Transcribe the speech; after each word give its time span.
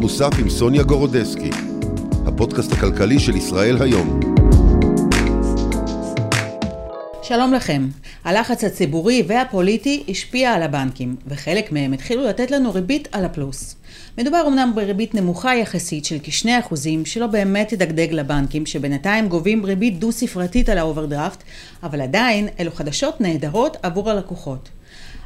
מוסף 0.00 0.30
עם 0.40 0.50
סוניה 0.50 0.82
גורודיסקי, 0.82 1.50
הפודקאסט 2.26 2.72
הכלכלי 2.72 3.18
של 3.18 3.36
ישראל 3.36 3.82
היום. 3.82 4.20
שלום 7.22 7.52
לכם. 7.52 7.88
הלחץ 8.24 8.64
הציבורי 8.64 9.24
והפוליטי 9.26 10.04
השפיע 10.08 10.52
על 10.52 10.62
הבנקים, 10.62 11.16
וחלק 11.26 11.72
מהם 11.72 11.92
התחילו 11.92 12.24
לתת 12.24 12.50
לנו 12.50 12.74
ריבית 12.74 13.08
על 13.12 13.24
הפלוס. 13.24 13.76
מדובר 14.18 14.44
אמנם 14.48 14.72
בריבית 14.74 15.14
נמוכה 15.14 15.54
יחסית 15.56 16.04
של 16.04 16.16
כ-2% 16.22 16.74
שלא 17.04 17.26
באמת 17.26 17.68
תדגדג 17.68 18.12
לבנקים, 18.12 18.66
שבינתיים 18.66 19.28
גובים 19.28 19.64
ריבית 19.64 19.98
דו-ספרתית 19.98 20.68
על 20.68 20.78
האוברדרפט, 20.78 21.42
אבל 21.82 22.00
עדיין 22.00 22.48
אלו 22.60 22.70
חדשות 22.72 23.20
נהדרות 23.20 23.76
עבור 23.82 24.10
הלקוחות. 24.10 24.68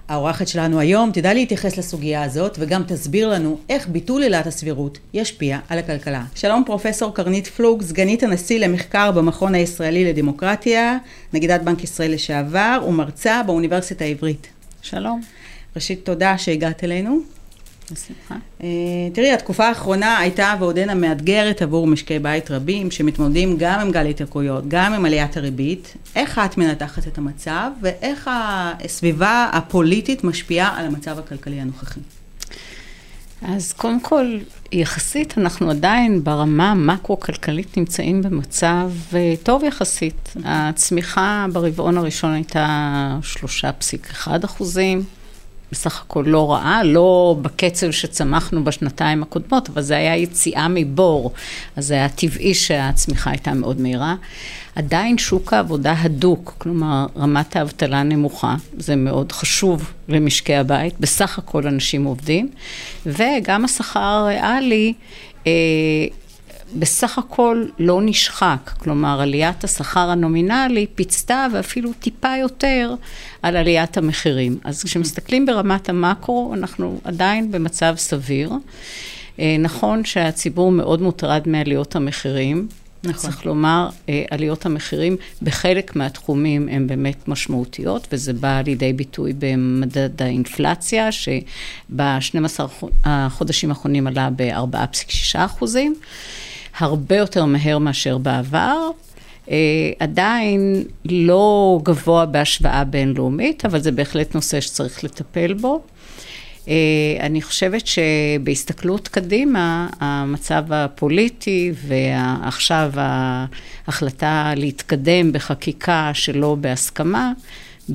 האורחת 0.09 0.48
שלנו 0.48 0.80
היום 0.80 1.11
תדע 1.12 1.34
להתייחס 1.34 1.77
לסוגיה 1.77 2.23
הזאת 2.23 2.57
וגם 2.61 2.82
תסביר 2.87 3.29
לנו 3.29 3.59
איך 3.69 3.89
ביטול 3.89 4.23
עילת 4.23 4.47
הסבירות 4.47 4.98
ישפיע 5.15 5.59
על 5.69 5.78
הכלכלה. 5.78 6.25
שלום 6.34 6.62
פרופסור 6.66 7.15
קרנית 7.15 7.47
פלוג, 7.47 7.83
סגנית 7.83 8.23
הנשיא 8.23 8.59
למחקר 8.59 9.11
במכון 9.11 9.55
הישראלי 9.55 10.05
לדמוקרטיה, 10.05 10.98
נגידת 11.33 11.61
בנק 11.61 11.84
ישראל 11.84 12.12
לשעבר 12.12 12.84
ומרצה 12.88 13.42
באוניברסיטה 13.47 14.05
העברית. 14.05 14.47
שלום. 14.83 15.20
ראשית, 15.77 16.05
תודה 16.05 16.39
שהגעת 16.39 16.84
אלינו. 16.84 17.41
בשמחה. 17.92 18.34
אה, 18.62 18.69
תראי, 19.12 19.32
התקופה 19.32 19.69
האחרונה 19.69 20.19
הייתה 20.19 20.55
ועודנה 20.60 20.95
מאתגרת 20.95 21.62
עבור 21.62 21.87
משקי 21.87 22.19
בית 22.19 22.50
רבים 22.50 22.91
שמתמודדים 22.91 23.56
גם 23.59 23.80
עם 23.80 23.91
גל 23.91 24.06
התייקרויות, 24.06 24.69
גם 24.69 24.92
עם 24.92 25.05
עליית 25.05 25.37
הריבית. 25.37 25.95
איך 26.16 26.41
את 26.45 26.59
מנתחת 26.59 27.06
את 27.06 27.19
המצב 27.19 27.70
ואיך 27.83 28.30
הסביבה 28.33 29.50
הפוליטית 29.52 30.24
משפיעה 30.24 30.78
על 30.78 30.86
המצב 30.86 31.19
הכלכלי 31.19 31.60
הנוכחי? 31.60 32.00
אז 33.42 33.73
קודם 33.73 34.00
כל, 34.00 34.38
יחסית 34.72 35.38
אנחנו 35.38 35.70
עדיין 35.70 36.24
ברמה 36.24 36.70
המקרו-כלכלית 36.70 37.77
נמצאים 37.77 38.22
במצב 38.22 38.91
אה, 39.14 39.34
טוב 39.42 39.64
יחסית. 39.64 40.34
הצמיחה 40.45 41.47
ברבעון 41.52 41.98
הראשון 41.98 42.33
הייתה 42.33 43.19
3.1 44.22 44.28
אחוזים. 44.45 45.05
בסך 45.73 46.03
הכל 46.03 46.25
לא 46.27 46.53
רעה, 46.53 46.83
לא 46.84 47.37
בקצב 47.42 47.91
שצמחנו 47.91 48.65
בשנתיים 48.65 49.23
הקודמות, 49.23 49.69
אבל 49.69 49.83
זה 49.83 49.97
היה 49.97 50.17
יציאה 50.17 50.67
מבור, 50.70 51.33
אז 51.77 51.87
זה 51.87 51.95
היה 51.95 52.09
טבעי 52.09 52.55
שהצמיחה 52.55 53.31
הייתה 53.31 53.55
מאוד 53.55 53.81
מהירה. 53.81 54.14
עדיין 54.77 55.19
שוק 55.19 55.53
העבודה 55.53 55.95
הדוק, 55.98 56.55
כלומר 56.59 57.06
רמת 57.17 57.56
האבטלה 57.56 58.03
נמוכה, 58.03 58.55
זה 58.79 58.97
מאוד 58.97 59.33
חשוב 59.33 59.92
למשקי 60.09 60.55
הבית, 60.55 60.95
בסך 61.01 61.39
הכל 61.39 61.67
אנשים 61.67 62.05
עובדים, 62.05 62.48
וגם 63.07 63.64
השכר 63.64 64.01
הריאלי 64.01 64.92
אה, 65.47 65.53
בסך 66.78 67.19
הכל 67.19 67.65
לא 67.78 68.01
נשחק, 68.03 68.70
כלומר 68.78 69.20
עליית 69.20 69.65
השכר 69.65 70.11
הנומינלי 70.11 70.87
פיצתה 70.95 71.47
ואפילו 71.53 71.92
טיפה 71.92 72.37
יותר 72.41 72.95
על 73.42 73.56
עליית 73.56 73.97
המחירים. 73.97 74.59
אז 74.64 74.83
כשמסתכלים 74.83 75.47
ברמת 75.47 75.89
המקרו, 75.89 76.55
אנחנו 76.55 77.01
עדיין 77.05 77.53
במצב 77.53 77.95
סביר. 77.97 78.53
אה, 79.39 79.56
נכון 79.59 80.05
שהציבור 80.05 80.73
מאוד 80.73 81.03
מוטרד 81.03 81.42
מעליות 81.47 81.97
המחירים. 81.97 82.69
נכון. 83.05 83.20
צריך 83.20 83.47
לומר, 83.47 83.89
אה, 84.09 84.25
עליות 84.31 84.67
המחירים 84.67 85.17
בחלק 85.42 85.97
מהתחומים 85.97 86.69
הן 86.69 86.86
באמת 86.86 87.29
משמעותיות, 87.29 88.09
וזה 88.12 88.33
בא 88.33 88.61
לידי 88.67 88.92
ביטוי 88.92 89.33
במדד 89.39 90.23
האינפלציה, 90.23 91.12
שב-12 91.12 92.61
החודשים 93.05 93.69
האחרונים 93.69 94.07
עלה 94.07 94.29
ב-4.6 94.36 95.36
אחוזים. 95.36 95.95
הרבה 96.78 97.17
יותר 97.17 97.45
מהר 97.45 97.78
מאשר 97.78 98.19
בעבר. 98.19 98.91
Uh, 99.47 99.51
עדיין 99.98 100.85
לא 101.05 101.80
גבוה 101.83 102.27
בהשוואה 102.27 102.85
בינלאומית, 102.85 103.64
אבל 103.64 103.80
זה 103.80 103.92
בהחלט 103.92 104.35
נושא 104.35 104.61
שצריך 104.61 105.05
לטפל 105.05 105.52
בו. 105.52 105.83
Uh, 106.64 106.69
אני 107.20 107.42
חושבת 107.42 107.83
שבהסתכלות 107.86 109.08
קדימה, 109.08 109.89
המצב 110.01 110.73
הפוליטי 110.73 111.73
ועכשיו 111.86 112.92
ההחלטה 112.96 114.52
להתקדם 114.57 115.33
בחקיקה 115.33 116.11
שלא 116.14 116.57
בהסכמה, 116.61 117.33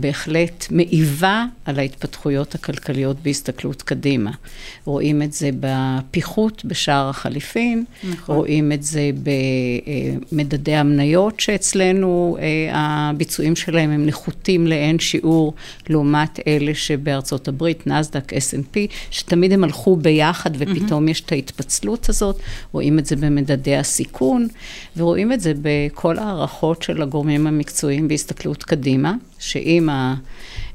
בהחלט 0.01 0.65
מעיבה 0.71 1.45
על 1.65 1.79
ההתפתחויות 1.79 2.55
הכלכליות 2.55 3.17
בהסתכלות 3.23 3.81
קדימה. 3.81 4.31
רואים 4.85 5.21
את 5.21 5.33
זה 5.33 5.49
בפיחות 5.59 6.65
בשער 6.65 7.09
החליפין, 7.09 7.83
נכון. 8.09 8.35
רואים 8.35 8.71
את 8.71 8.83
זה 8.83 9.09
במדדי 10.31 10.75
המניות 10.75 11.39
שאצלנו 11.39 12.37
אה, 12.39 12.69
הביצועים 12.73 13.55
שלהם 13.55 13.89
הם 13.89 14.05
נחותים 14.05 14.67
לאין 14.67 14.99
שיעור 14.99 15.53
לעומת 15.89 16.39
אלה 16.47 16.75
שבארצות 16.75 17.47
הברית, 17.47 17.87
נסדק, 17.87 18.33
S&P, 18.33 18.77
שתמיד 19.11 19.53
הם 19.53 19.63
הלכו 19.63 19.95
ביחד 19.95 20.51
ופתאום 20.57 21.07
mm-hmm. 21.07 21.11
יש 21.11 21.21
את 21.21 21.31
ההתפצלות 21.31 22.09
הזאת, 22.09 22.39
רואים 22.71 22.99
את 22.99 23.05
זה 23.05 23.15
במדדי 23.15 23.75
הסיכון, 23.75 24.47
ורואים 24.97 25.33
את 25.33 25.41
זה 25.41 25.53
בכל 25.61 26.17
הערכות 26.17 26.83
של 26.83 27.01
הגורמים 27.01 27.47
המקצועיים 27.47 28.07
בהסתכלות 28.07 28.63
קדימה. 28.63 29.13
שאם 29.39 29.89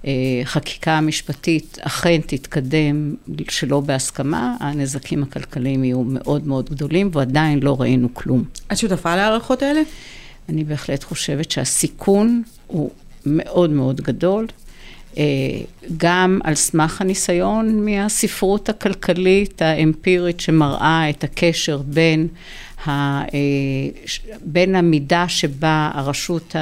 החקיקה 0.04 0.92
המשפטית 0.92 1.78
אכן 1.80 2.20
תתקדם 2.26 3.14
שלא 3.48 3.80
בהסכמה, 3.80 4.56
הנזקים 4.60 5.22
הכלכליים 5.22 5.84
יהיו 5.84 6.02
מאוד 6.06 6.46
מאוד 6.46 6.70
גדולים, 6.70 7.10
ועדיין 7.12 7.60
לא 7.62 7.80
ראינו 7.80 8.14
כלום. 8.14 8.44
את 8.72 8.78
שותפה 8.78 9.16
להערכות 9.16 9.62
האלה? 9.62 9.80
אני 10.48 10.64
בהחלט 10.64 11.04
חושבת 11.04 11.50
שהסיכון 11.50 12.42
הוא 12.66 12.90
מאוד 13.26 13.70
מאוד 13.70 14.00
גדול. 14.00 14.46
אה, 15.18 15.24
גם 15.96 16.40
על 16.44 16.54
סמך 16.54 17.00
הניסיון 17.00 17.84
מהספרות 17.84 18.68
הכלכלית 18.68 19.62
האמפירית 19.62 20.40
שמראה 20.40 21.10
את 21.10 21.24
הקשר 21.24 21.82
בין, 21.86 22.28
ה, 22.86 22.90
אה, 22.90 23.28
בין 24.44 24.74
המידה 24.74 25.28
שבה 25.28 25.90
הרשות 25.94 26.56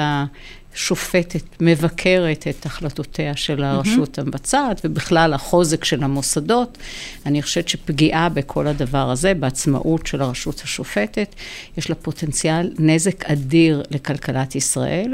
שופטת, 0.73 1.43
מבקרת 1.59 2.47
את 2.49 2.65
החלטותיה 2.65 3.35
של 3.35 3.63
הרשות 3.63 4.19
mm-hmm. 4.19 4.21
המבצעת, 4.21 4.81
ובכלל 4.83 5.33
החוזק 5.33 5.83
של 5.83 6.03
המוסדות. 6.03 6.77
אני 7.25 7.41
חושבת 7.41 7.67
שפגיעה 7.67 8.29
בכל 8.29 8.67
הדבר 8.67 9.11
הזה, 9.11 9.33
בעצמאות 9.33 10.07
של 10.07 10.21
הרשות 10.21 10.61
השופטת, 10.63 11.35
יש 11.77 11.89
לה 11.89 11.95
פוטנציאל 11.95 12.71
נזק 12.79 13.25
אדיר 13.25 13.83
לכלכלת 13.91 14.55
ישראל, 14.55 15.13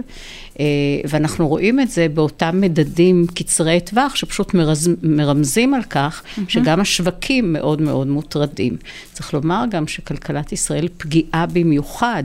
אה, 0.59 0.66
ואנחנו 1.09 1.47
רואים 1.47 1.79
את 1.79 1.89
זה 1.89 2.07
באותם 2.13 2.62
מדדים 2.62 3.25
קצרי 3.35 3.79
טווח, 3.79 4.16
שפשוט 4.16 4.53
מרז, 4.53 4.89
מרמזים 5.03 5.74
על 5.74 5.84
כך 5.84 6.22
mm-hmm. 6.22 6.41
שגם 6.47 6.79
השווקים 6.79 7.53
מאוד 7.53 7.81
מאוד 7.81 8.07
מוטרדים. 8.07 8.78
צריך 9.13 9.34
לומר 9.34 9.63
גם 9.72 9.88
שכלכלת 9.88 10.51
ישראל 10.51 10.88
פגיעה 10.97 11.45
במיוחד 11.45 12.24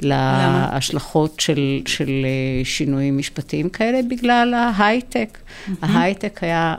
להשלכות 0.00 1.40
של, 1.40 1.80
של 1.86 2.10
אה, 2.24 2.64
שינויים 2.66 3.18
משפטיים 3.18 3.68
כאלה 3.68 4.00
בגלל 4.10 4.54
ההייטק. 4.54 5.38
Mm-hmm. 5.38 5.70
ההייטק 5.82 6.42
היה 6.42 6.74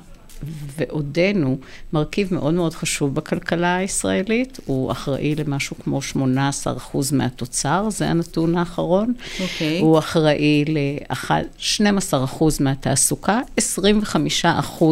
ועודנו 0.77 1.57
מרכיב 1.93 2.33
מאוד 2.33 2.53
מאוד 2.53 2.73
חשוב 2.73 3.15
בכלכלה 3.15 3.75
הישראלית. 3.75 4.59
הוא 4.65 4.91
אחראי 4.91 5.35
למשהו 5.35 5.75
כמו 5.83 5.99
18% 6.13 6.97
מהתוצר, 7.11 7.89
זה 7.89 8.09
הנתון 8.09 8.57
האחרון. 8.57 9.13
Okay. 9.17 9.41
אוקיי. 9.41 9.79
הוא 9.79 9.99
אחראי 9.99 10.65
ל-12% 10.67 12.43
מהתעסוקה, 12.59 13.39
25% 13.59 14.83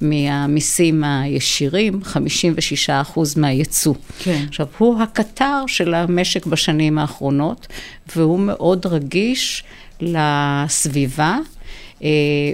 מהמיסים 0.00 1.04
הישירים, 1.04 2.00
56% 3.14 3.18
מהייצוא. 3.36 3.94
כן. 4.18 4.44
עכשיו, 4.48 4.66
הוא 4.78 5.02
הקטר 5.02 5.64
של 5.66 5.94
המשק 5.94 6.46
בשנים 6.46 6.98
האחרונות, 6.98 7.66
והוא 8.16 8.40
מאוד 8.40 8.86
רגיש 8.86 9.64
לסביבה. 10.02 11.38
אה, 12.02 12.08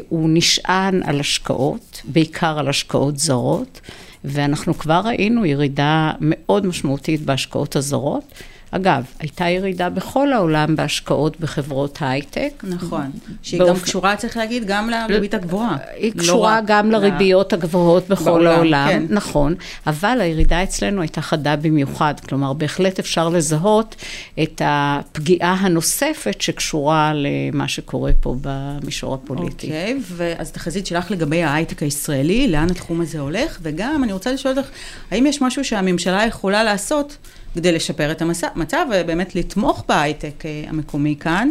הוא 0.09 0.31
נשען 0.33 1.03
על 1.03 1.21
השקעות, 1.21 2.03
בעיקר 2.05 2.59
על 2.59 2.69
השקעות 2.69 3.19
זרות, 3.19 3.81
ואנחנו 4.25 4.79
כבר 4.79 5.01
ראינו 5.05 5.47
ירידה 5.47 6.13
מאוד 6.21 6.67
משמעותית 6.67 7.23
בהשקעות 7.23 7.77
הזרות. 7.77 8.25
אגב, 8.71 9.05
הייתה 9.19 9.49
ירידה 9.49 9.91
בכל 9.91 10.33
העולם 10.33 10.77
בהשקעות 10.77 11.41
בחברות 11.41 11.99
הייטק. 12.01 12.51
נכון, 12.63 13.11
שהיא 13.43 13.61
באופ... 13.61 13.77
גם 13.79 13.85
קשורה, 13.85 14.17
צריך 14.17 14.37
להגיד, 14.37 14.65
גם 14.67 14.91
לריבית 14.91 15.35
הגבוהה. 15.35 15.77
היא 15.97 16.13
לא 16.15 16.23
קשורה 16.23 16.61
גם 16.67 16.91
לריביות 16.91 17.53
הגבוהות 17.53 18.09
בכל 18.09 18.25
בעולם, 18.25 18.53
העולם, 18.53 18.89
כן. 18.89 19.03
נכון, 19.09 19.55
אבל 19.87 20.21
הירידה 20.21 20.63
אצלנו 20.63 21.01
הייתה 21.01 21.21
חדה 21.21 21.57
במיוחד, 21.57 22.15
כלומר, 22.29 22.53
בהחלט 22.53 22.99
אפשר 22.99 23.29
לזהות 23.29 23.97
את 24.43 24.63
הפגיעה 24.65 25.53
הנוספת 25.61 26.41
שקשורה 26.41 27.13
למה 27.15 27.69
שקורה 27.69 28.13
פה 28.21 28.37
במישור 28.41 29.15
הפוליטי. 29.15 29.67
אוקיי, 29.67 30.01
ואז 30.17 30.51
תחזית 30.53 30.87
שלך 30.87 31.11
לגבי 31.11 31.43
ההייטק 31.43 31.83
הישראלי, 31.83 32.49
לאן 32.49 32.71
התחום 32.71 33.01
הזה 33.01 33.19
הולך, 33.21 33.59
וגם 33.63 34.05
אני 34.05 34.13
רוצה 34.13 34.33
לשאול 34.33 34.59
אותך, 34.59 34.69
האם 35.11 35.27
יש 35.27 35.43
משהו 35.43 35.65
שהממשלה 35.65 36.27
יכולה 36.27 36.65
לעשות 36.65 37.17
כדי 37.55 37.73
לשפר 37.73 38.13
את 38.13 38.23
המצב 38.23 38.87
ובאמת 38.91 39.35
לתמוך 39.35 39.85
בהייטק 39.89 40.47
אה, 40.47 40.65
המקומי 40.69 41.17
כאן, 41.21 41.51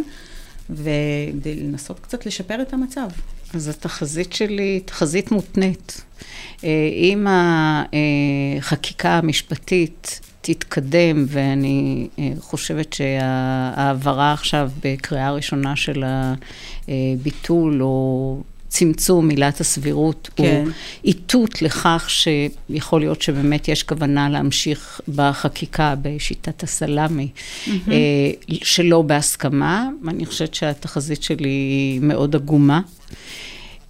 וכדי 0.70 1.54
לנסות 1.54 2.00
קצת 2.00 2.26
לשפר 2.26 2.62
את 2.62 2.72
המצב. 2.72 3.08
אז 3.54 3.68
התחזית 3.68 4.32
שלי 4.32 4.62
היא 4.62 4.80
תחזית 4.84 5.30
מותנית. 5.30 6.04
אה, 6.64 6.68
אם 6.94 7.26
החקיקה 8.58 9.10
המשפטית 9.10 10.20
תתקדם, 10.40 11.24
ואני 11.28 12.08
אה, 12.18 12.32
חושבת 12.40 12.92
שההעברה 12.92 14.32
עכשיו 14.32 14.70
בקריאה 14.84 15.32
ראשונה 15.32 15.76
של 15.76 16.04
הביטול, 16.88 17.82
או 17.82 18.40
צמצום 18.68 19.28
עילת 19.30 19.60
הסבירות, 19.60 20.30
כן. 20.36 20.62
הוא 20.64 20.72
איתות 21.04 21.62
לכך 21.62 22.10
שיכול 22.10 23.00
להיות 23.00 23.22
שבאמת 23.22 23.68
יש 23.68 23.82
כוונה 23.82 24.28
להמשיך 24.28 25.00
בחקיקה 25.14 25.94
בשיטת 26.02 26.62
הסלאמי, 26.62 27.28
mm-hmm. 27.28 27.70
שלא 28.50 29.02
בהסכמה. 29.02 29.88
אני 30.08 30.26
חושבת 30.26 30.54
שהתחזית 30.54 31.22
שלי 31.22 31.48
היא 31.48 32.00
מאוד 32.00 32.34
עגומה. 32.34 32.80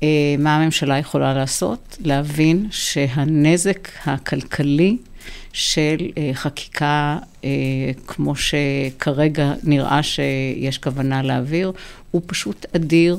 אה, 0.02 0.08
מה 0.38 0.56
הממשלה 0.56 0.98
יכולה 0.98 1.34
לעשות? 1.34 1.96
להבין 2.04 2.66
שהנזק 2.70 3.88
הכלכלי 4.04 4.96
של 5.52 5.96
חקיקה, 6.32 7.18
כמו 8.06 8.34
שכרגע 8.36 9.52
נראה 9.62 10.02
שיש 10.02 10.78
כוונה 10.78 11.22
להעביר, 11.22 11.72
הוא 12.10 12.22
פשוט 12.26 12.66
אדיר, 12.76 13.18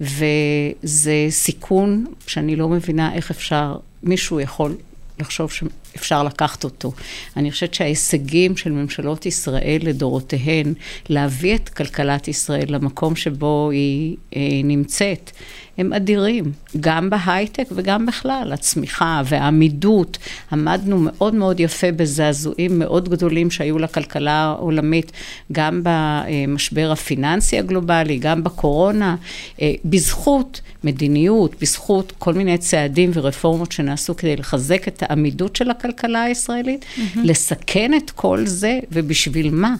וזה 0.00 1.26
סיכון 1.30 2.06
שאני 2.26 2.56
לא 2.56 2.68
מבינה 2.68 3.14
איך 3.14 3.30
אפשר, 3.30 3.76
מישהו 4.02 4.40
יכול 4.40 4.76
לחשוב 5.18 5.52
שאפשר 5.94 6.22
לקחת 6.22 6.64
אותו. 6.64 6.92
אני 7.36 7.50
חושבת 7.50 7.74
שההישגים 7.74 8.56
של 8.56 8.72
ממשלות 8.72 9.26
ישראל 9.26 9.78
לדורותיהן, 9.82 10.74
להביא 11.08 11.54
את 11.54 11.68
כלכלת 11.68 12.28
ישראל 12.28 12.66
למקום 12.68 13.16
שבו 13.16 13.70
היא 13.72 14.16
אה, 14.36 14.40
נמצאת, 14.64 15.30
הם 15.78 15.92
אדירים, 15.92 16.52
גם 16.80 17.10
בהייטק 17.10 17.64
וגם 17.72 18.06
בכלל, 18.06 18.52
הצמיחה 18.52 19.22
והעמידות. 19.24 20.18
עמדנו 20.52 20.98
מאוד 21.00 21.34
מאוד 21.34 21.60
יפה 21.60 21.92
בזעזועים 21.92 22.78
מאוד 22.78 23.08
גדולים 23.08 23.50
שהיו 23.50 23.78
לכלכלה 23.78 24.32
העולמית, 24.32 25.12
גם 25.52 25.82
במשבר 25.84 26.90
הפיננסי 26.92 27.58
הגלובלי, 27.58 28.18
גם 28.18 28.44
בקורונה, 28.44 29.16
אה, 29.62 29.72
בזכות 29.84 30.60
מדיניות, 30.84 31.54
בזכות 31.60 32.12
כל 32.18 32.34
מיני 32.34 32.58
צעדים 32.58 33.10
ורפורמות 33.14 33.72
שנעשו 33.72 34.16
כדי 34.16 34.36
לחזק 34.36 34.88
את 34.88 35.02
העמידות 35.02 35.56
של 35.56 35.70
הכלכלה 35.70 35.83
הישראלית, 36.22 36.84
mm-hmm. 36.84 37.18
לסכן 37.24 37.94
את 37.94 38.10
כל 38.10 38.46
זה, 38.46 38.78
ובשביל 38.92 39.50
מה? 39.50 39.74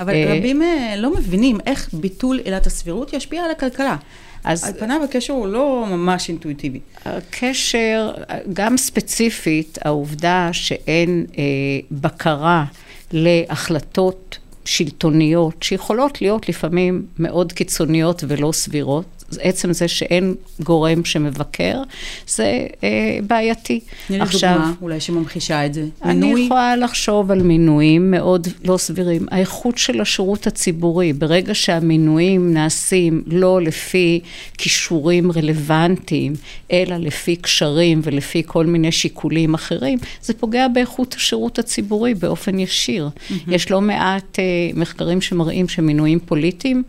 אבל 0.00 0.14
אה, 0.14 0.34
רבים 0.36 0.62
אה, 0.62 0.94
לא 0.96 1.14
מבינים 1.14 1.58
איך 1.66 1.88
ביטול 1.92 2.38
עילת 2.44 2.66
הסבירות 2.66 3.12
ישפיע 3.12 3.44
על 3.44 3.50
הכלכלה. 3.50 3.96
אז... 4.44 4.64
על 4.64 4.72
פניו 4.78 5.00
הקשר 5.04 5.32
הוא 5.32 5.46
לא 5.46 5.86
ממש 5.90 6.28
אינטואיטיבי. 6.28 6.80
הקשר, 7.04 8.12
גם 8.52 8.76
ספציפית, 8.76 9.78
העובדה 9.84 10.48
שאין 10.52 11.26
אה, 11.38 11.44
בקרה 11.90 12.64
להחלטות 13.12 14.38
שלטוניות, 14.64 15.62
שיכולות 15.62 16.22
להיות 16.22 16.48
לפעמים 16.48 17.06
מאוד 17.18 17.52
קיצוניות 17.52 18.24
ולא 18.28 18.52
סבירות, 18.52 19.19
עצם 19.40 19.72
זה 19.72 19.88
שאין 19.88 20.34
גורם 20.62 21.04
שמבקר, 21.04 21.82
זה 22.28 22.66
אה, 22.84 23.18
בעייתי. 23.26 23.80
תני 24.06 24.18
לי 24.18 24.24
דוגמה, 24.32 24.72
אולי 24.82 25.00
שממחישה 25.00 25.66
את 25.66 25.74
זה. 25.74 25.84
מינוי? 26.04 26.32
אני 26.32 26.44
יכולה 26.44 26.76
לחשוב 26.76 27.30
על 27.30 27.42
מינויים 27.42 28.10
מאוד 28.10 28.48
לא 28.64 28.76
סבירים. 28.76 29.26
האיכות 29.30 29.78
של 29.78 30.00
השירות 30.00 30.46
הציבורי, 30.46 31.12
ברגע 31.12 31.54
שהמינויים 31.54 32.54
נעשים 32.54 33.22
לא 33.26 33.62
לפי 33.62 34.20
כישורים 34.58 35.32
רלוונטיים, 35.32 36.32
אלא 36.72 36.96
לפי 36.96 37.36
קשרים 37.36 38.00
ולפי 38.04 38.42
כל 38.46 38.66
מיני 38.66 38.92
שיקולים 38.92 39.54
אחרים, 39.54 39.98
זה 40.22 40.34
פוגע 40.34 40.68
באיכות 40.68 41.14
השירות 41.14 41.58
הציבורי 41.58 42.14
באופן 42.14 42.58
ישיר. 42.58 43.08
Mm-hmm. 43.08 43.32
יש 43.48 43.70
לא 43.70 43.80
מעט 43.80 44.38
אה, 44.38 44.44
מחקרים 44.74 45.20
שמראים 45.20 45.68
שמינויים 45.68 46.18
פוליטיים, 46.18 46.82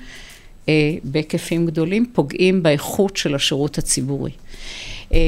בהיקפים 1.03 1.65
גדולים, 1.65 2.06
פוגעים 2.13 2.63
באיכות 2.63 3.18
של 3.18 3.35
השירות 3.35 3.77
הציבורי. 3.77 4.31
אה, 5.13 5.19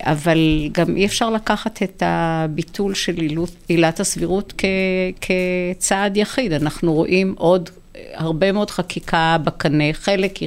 אבל 0.00 0.68
גם 0.72 0.96
אי 0.96 1.06
אפשר 1.06 1.30
לקחת 1.30 1.82
את 1.82 2.02
הביטול 2.06 2.94
של 2.94 3.14
עילת 3.68 4.00
הסבירות 4.00 4.52
כ, 4.58 4.64
כצעד 5.20 6.16
יחיד. 6.16 6.52
אנחנו 6.52 6.94
רואים 6.94 7.34
עוד 7.38 7.70
הרבה 8.14 8.52
מאוד 8.52 8.70
חקיקה 8.70 9.36
בקנה, 9.44 9.92
חלק 9.92 10.38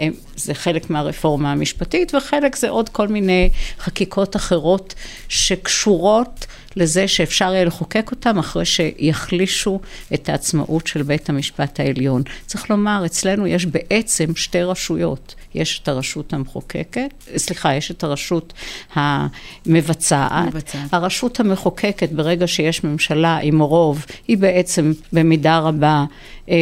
אה, 0.00 0.08
זה 0.36 0.54
חלק 0.54 0.90
מהרפורמה 0.90 1.52
המשפטית 1.52 2.14
וחלק 2.14 2.56
זה 2.56 2.68
עוד 2.68 2.88
כל 2.88 3.08
מיני 3.08 3.50
חקיקות 3.78 4.36
אחרות 4.36 4.94
שקשורות 5.28 6.46
לזה 6.76 7.08
שאפשר 7.08 7.52
יהיה 7.54 7.64
לחוקק 7.64 8.10
אותם 8.10 8.38
אחרי 8.38 8.64
שיחלישו 8.64 9.80
את 10.14 10.28
העצמאות 10.28 10.86
של 10.86 11.02
בית 11.02 11.28
המשפט 11.28 11.80
העליון. 11.80 12.22
צריך 12.46 12.70
לומר, 12.70 13.02
אצלנו 13.06 13.46
יש 13.46 13.66
בעצם 13.66 14.34
שתי 14.36 14.62
רשויות. 14.62 15.34
יש 15.54 15.80
את 15.82 15.88
הרשות 15.88 16.32
המחוקקת, 16.32 17.10
סליחה, 17.36 17.74
יש 17.74 17.90
את 17.90 18.04
הרשות 18.04 18.52
המבצעת. 18.94 20.46
מבצעת. 20.46 20.94
הרשות 20.94 21.40
המחוקקת, 21.40 22.12
ברגע 22.12 22.46
שיש 22.46 22.84
ממשלה 22.84 23.38
עם 23.42 23.60
רוב, 23.60 24.04
היא 24.28 24.38
בעצם 24.38 24.92
במידה 25.12 25.58
רבה 25.58 26.04
אה, 26.48 26.54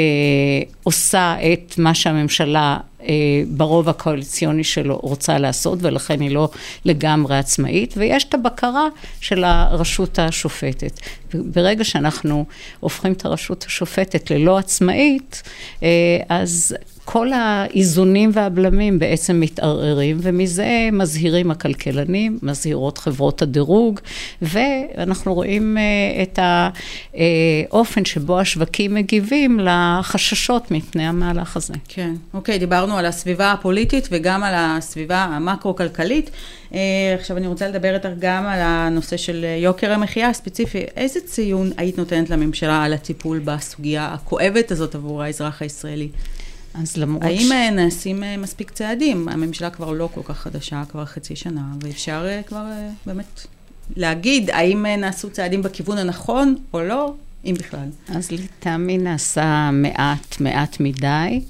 עושה 0.83 1.37
את 1.53 1.79
מה 1.79 1.95
שהממשלה 1.95 2.79
ברוב 3.49 3.89
הקואליציוני 3.89 4.65
שלו 4.65 4.97
רוצה 5.03 5.39
לעשות, 5.39 5.79
ולכן 5.83 6.21
היא 6.21 6.31
לא 6.31 6.49
לגמרי 6.85 7.39
עצמאית, 7.39 7.95
ויש 7.97 8.25
את 8.25 8.35
הבקרה 8.35 8.89
של 9.21 9.45
הרשות 9.45 10.19
השופטת. 10.19 11.01
ברגע 11.35 11.85
שאנחנו 11.85 12.45
הופכים 12.81 13.13
את 13.13 13.25
הרשות 13.25 13.65
השופטת 13.65 14.31
ללא 14.31 14.59
עצמאית, 14.59 15.43
אה, 15.83 15.89
אז 16.29 16.77
כל 17.11 17.33
האיזונים 17.33 18.31
והבלמים 18.33 18.99
בעצם 18.99 19.41
מתערערים, 19.41 20.19
ומזה 20.23 20.89
מזהירים 20.93 21.51
הכלכלנים, 21.51 22.39
מזהירות 22.43 22.99
חברות 22.99 23.43
הדירוג, 23.43 24.01
ואנחנו 24.43 25.35
רואים 25.35 25.79
אה, 25.79 26.23
את 26.23 26.39
האופן 26.43 28.05
שבו 28.05 28.41
השווקים 28.41 28.95
מגיבים 28.95 29.61
לחששות 29.61 30.71
מפני 30.71 31.07
המהלך 31.07 31.57
הזה. 31.57 31.75
כן, 31.89 32.15
אוקיי, 32.35 32.59
דיברנו 32.59 32.99
על 32.99 33.07
הסביבה 33.07 33.53
הפוליטית 33.53 34.09
וגם 34.11 34.43
על 34.43 34.55
הסביבה 34.57 35.25
המקרו-כלכלית. 35.25 36.31
אה, 36.75 36.79
עכשיו 37.19 37.37
אני 37.37 37.47
רוצה 37.47 37.69
לדבר 37.69 37.95
איתך 37.95 38.09
גם 38.19 38.47
על 38.47 38.61
הנושא 38.61 39.17
של 39.17 39.47
יוקר 39.63 39.93
המחיה 39.93 40.29
הספציפי. 40.29 40.85
איזה 40.97 41.21
ציון 41.21 41.71
היית 41.77 41.99
נותנת 41.99 42.31
לממשלה 42.31 42.85
על 42.85 42.93
הטיפול 42.93 43.39
בסוגיה 43.39 44.09
הכואבת 44.15 44.71
הזאת 44.71 44.95
עבור 44.95 45.23
האזרח 45.23 45.63
הישראלי? 45.63 46.09
אז 46.83 46.97
למרות 46.97 47.23
האם 47.23 47.39
ש... 47.49 47.51
האם 47.51 47.75
נעשים 47.75 48.23
אה, 48.23 48.37
מספיק 48.37 48.71
צעדים? 48.71 49.29
הממשלה 49.29 49.71
כבר 49.71 49.93
לא 49.93 50.09
כל 50.15 50.21
כך 50.25 50.39
חדשה, 50.39 50.83
כבר 50.89 51.05
חצי 51.05 51.37
שנה, 51.37 51.63
ואפשר 51.81 52.27
אה, 52.29 52.41
כבר 52.43 52.67
אה, 52.71 52.89
באמת 53.07 53.47
להגיד 53.97 54.51
האם 54.51 54.87
נעשו 54.87 55.31
צעדים 55.31 55.63
בכיוון 55.63 55.99
הנכון 55.99 56.57
או 56.73 56.81
לא, 56.81 57.15
אם 57.45 57.55
בכלל. 57.59 57.89
אז 58.09 58.31
לטעמי 58.31 58.99
נעשה 58.99 59.71
מעט, 59.73 60.41
מעט 60.41 60.77
מדי. 60.81 61.41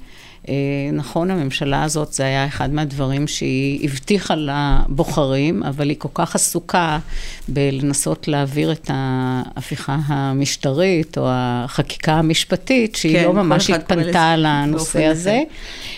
נכון, 0.93 1.31
הממשלה 1.31 1.83
הזאת, 1.83 2.13
זה 2.13 2.23
היה 2.23 2.47
אחד 2.47 2.73
מהדברים 2.73 3.27
שהיא 3.27 3.89
הבטיחה 3.89 4.33
לבוחרים, 4.37 5.63
אבל 5.63 5.89
היא 5.89 5.97
כל 5.99 6.09
כך 6.13 6.35
עסוקה 6.35 6.99
בלנסות 7.47 8.27
להעביר 8.27 8.71
את 8.71 8.91
ההפיכה 8.93 9.97
המשטרית 10.05 11.17
או 11.17 11.23
החקיקה 11.27 12.13
המשפטית, 12.13 12.95
שהיא 12.95 13.17
כן, 13.17 13.23
לא 13.23 13.33
ממש 13.33 13.69
התפנתה 13.69 14.35
לנושא 14.37 14.77
באופן 14.77 15.09
הזה. 15.11 15.41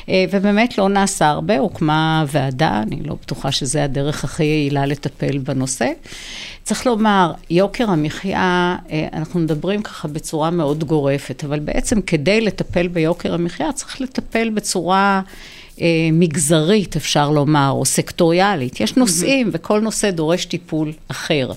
אה, 0.09 0.25
ובאמת 0.31 0.77
לא 0.77 0.89
נעשה 0.89 1.29
הרבה, 1.29 1.59
הוקמה 1.59 2.25
ועדה, 2.27 2.83
אני 2.87 3.03
לא 3.03 3.15
בטוחה 3.21 3.51
שזה 3.51 3.83
הדרך 3.83 4.23
הכי 4.23 4.43
יעילה 4.43 4.85
לטפל 4.85 5.37
בנושא. 5.37 5.87
צריך 6.63 6.85
לומר, 6.85 7.31
יוקר 7.49 7.89
המחיה, 7.89 8.75
אה, 8.91 9.07
אנחנו 9.13 9.39
מדברים 9.39 9.81
ככה 9.81 10.07
בצורה 10.07 10.49
מאוד 10.49 10.83
גורפת, 10.83 11.43
אבל 11.43 11.59
בעצם 11.59 12.01
כדי 12.01 12.41
לטפל 12.41 12.87
ביוקר 12.87 13.33
המחיה 13.33 13.71
צריך 13.71 14.01
לטפל 14.01 14.49
בצורה... 14.49 15.21
אה, 15.81 16.09
מגזרית, 16.13 16.95
אפשר 16.95 17.29
לומר, 17.29 17.69
או 17.71 17.85
סקטוריאלית. 17.85 18.79
יש 18.79 18.97
נושאים, 18.97 19.49
וכל 19.53 19.79
נושא 19.79 20.11
דורש 20.11 20.45
טיפול 20.45 20.93
אחר. 21.07 21.51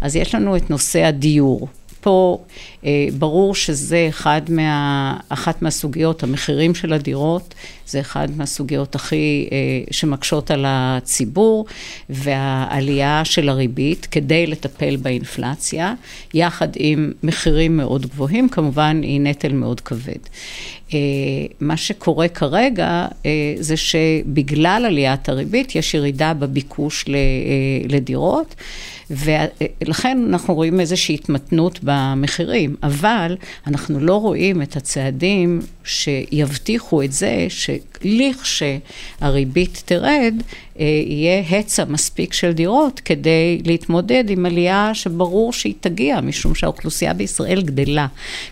אז 0.00 0.16
יש 0.16 0.34
לנו 0.34 0.56
את 0.56 0.70
נושא 0.70 1.04
הדיור. 1.04 1.68
פה 2.04 2.38
אה, 2.84 3.06
ברור 3.18 3.54
שזה 3.54 4.06
אחד 4.08 4.42
מה, 4.48 5.16
אחת 5.28 5.62
מהסוגיות, 5.62 6.22
המחירים 6.22 6.74
של 6.74 6.92
הדירות, 6.92 7.54
זה 7.86 8.00
אחד 8.00 8.28
מהסוגיות 8.36 8.94
הכי 8.94 9.48
אה, 9.52 9.56
שמקשות 9.90 10.50
על 10.50 10.64
הציבור, 10.68 11.66
והעלייה 12.10 13.24
של 13.24 13.48
הריבית 13.48 14.06
כדי 14.10 14.46
לטפל 14.46 14.96
באינפלציה, 14.96 15.94
יחד 16.34 16.68
עם 16.76 17.12
מחירים 17.22 17.76
מאוד 17.76 18.06
גבוהים, 18.06 18.48
כמובן 18.48 19.00
היא 19.02 19.20
נטל 19.20 19.52
מאוד 19.52 19.80
כבד. 19.80 20.18
אה, 20.94 20.98
מה 21.60 21.76
שקורה 21.76 22.28
כרגע 22.28 23.06
אה, 23.26 23.54
זה 23.58 23.76
שבגלל 23.76 24.84
עליית 24.86 25.28
הריבית 25.28 25.74
יש 25.74 25.94
ירידה 25.94 26.34
בביקוש 26.34 27.04
ל, 27.08 27.14
אה, 27.14 27.20
לדירות. 27.88 28.54
ולכן 29.10 30.18
אנחנו 30.28 30.54
רואים 30.54 30.80
איזושהי 30.80 31.14
התמתנות 31.14 31.78
במחירים, 31.82 32.76
אבל 32.82 33.36
אנחנו 33.66 34.00
לא 34.00 34.16
רואים 34.16 34.62
את 34.62 34.76
הצעדים 34.76 35.60
שיבטיחו 35.84 37.02
את 37.02 37.12
זה 37.12 37.46
שלכשהריבית 38.02 39.82
תרד, 39.84 40.34
יהיה 40.76 41.42
היצע 41.48 41.84
מספיק 41.84 42.32
של 42.32 42.52
דירות 42.52 43.00
כדי 43.04 43.60
להתמודד 43.64 44.24
עם 44.30 44.46
עלייה 44.46 44.90
שברור 44.94 45.52
שהיא 45.52 45.74
תגיע, 45.80 46.20
משום 46.20 46.54
שהאוכלוסייה 46.54 47.14
בישראל 47.14 47.62
גדלה. 47.62 48.06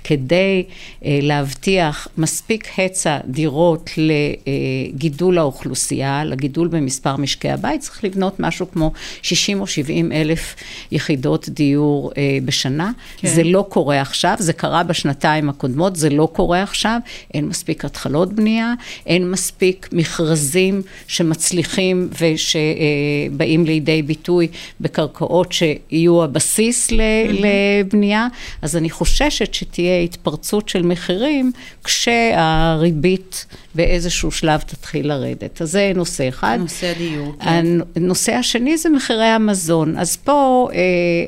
כדי 0.05 0.64
אה, 1.05 1.19
להבטיח 1.23 2.09
מספיק 2.19 2.69
היצע 2.76 3.19
דירות 3.26 3.91
לגידול 3.97 5.38
האוכלוסייה, 5.38 6.25
לגידול 6.25 6.69
במספר 6.69 7.17
משקי 7.17 7.50
הבית, 7.50 7.81
צריך 7.81 8.05
לבנות 8.05 8.41
משהו 8.41 8.71
כמו 8.73 8.93
60 9.23 9.61
או 9.61 9.67
70 9.67 10.12
אלף 10.12 10.55
יחידות 10.93 11.49
דיור 11.49 12.12
אה, 12.17 12.38
בשנה. 12.45 12.91
כן. 13.17 13.29
זה 13.29 13.43
לא 13.45 13.67
קורה 13.69 14.00
עכשיו, 14.00 14.35
זה 14.38 14.52
קרה 14.52 14.83
בשנתיים 14.83 15.49
הקודמות, 15.49 15.97
זה 15.97 16.11
לא 16.11 16.29
קורה 16.33 16.62
עכשיו. 16.62 16.99
אין 17.35 17.47
מספיק 17.47 17.85
התחלות 17.85 18.33
בנייה, 18.33 18.75
אין 19.07 19.31
מספיק 19.31 19.88
מכרזים 19.93 20.83
שמצליחים 21.07 22.09
ושבאים 22.21 23.66
לידי 23.66 24.02
ביטוי 24.02 24.49
בקרקעות 24.81 25.52
שיהיו 25.52 26.25
הבסיס 26.25 26.92
לבנייה, 27.28 28.26
אז 28.62 28.76
אני 28.76 28.90
חוששת 28.90 29.54
שתהיה 29.54 30.00
התפרצות 30.00 30.69
של 30.69 30.83
מחירים 30.83 31.52
כשהריבית 31.85 33.47
באיזשהו 33.75 34.31
שלב 34.31 34.61
תתחיל 34.61 35.09
לרדת. 35.09 35.62
אז 35.62 35.71
זה 35.71 35.92
נושא 35.95 36.28
אחד. 36.28 36.59
נושא 36.61 36.92
הדיור. 36.97 37.35
כן. 37.40 37.66
הנושא 37.97 38.33
השני 38.33 38.76
זה 38.76 38.90
מחירי 38.90 39.25
המזון. 39.25 39.97
אז 39.99 40.16
פה 40.16 40.69
אה, 40.73 40.78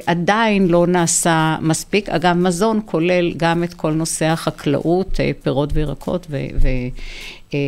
עדיין 0.06 0.68
לא 0.68 0.86
נעשה 0.86 1.56
מספיק. 1.60 2.08
אגב, 2.08 2.36
מזון 2.36 2.80
כולל 2.84 3.32
גם 3.36 3.64
את 3.64 3.74
כל 3.74 3.92
נושא 3.92 4.26
החקלאות, 4.26 5.20
אה, 5.20 5.30
פירות 5.42 5.70
וירקות 5.72 6.26
ו... 6.30 6.36
ו 6.60 6.68
אה, 7.54 7.58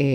אה, 0.00 0.06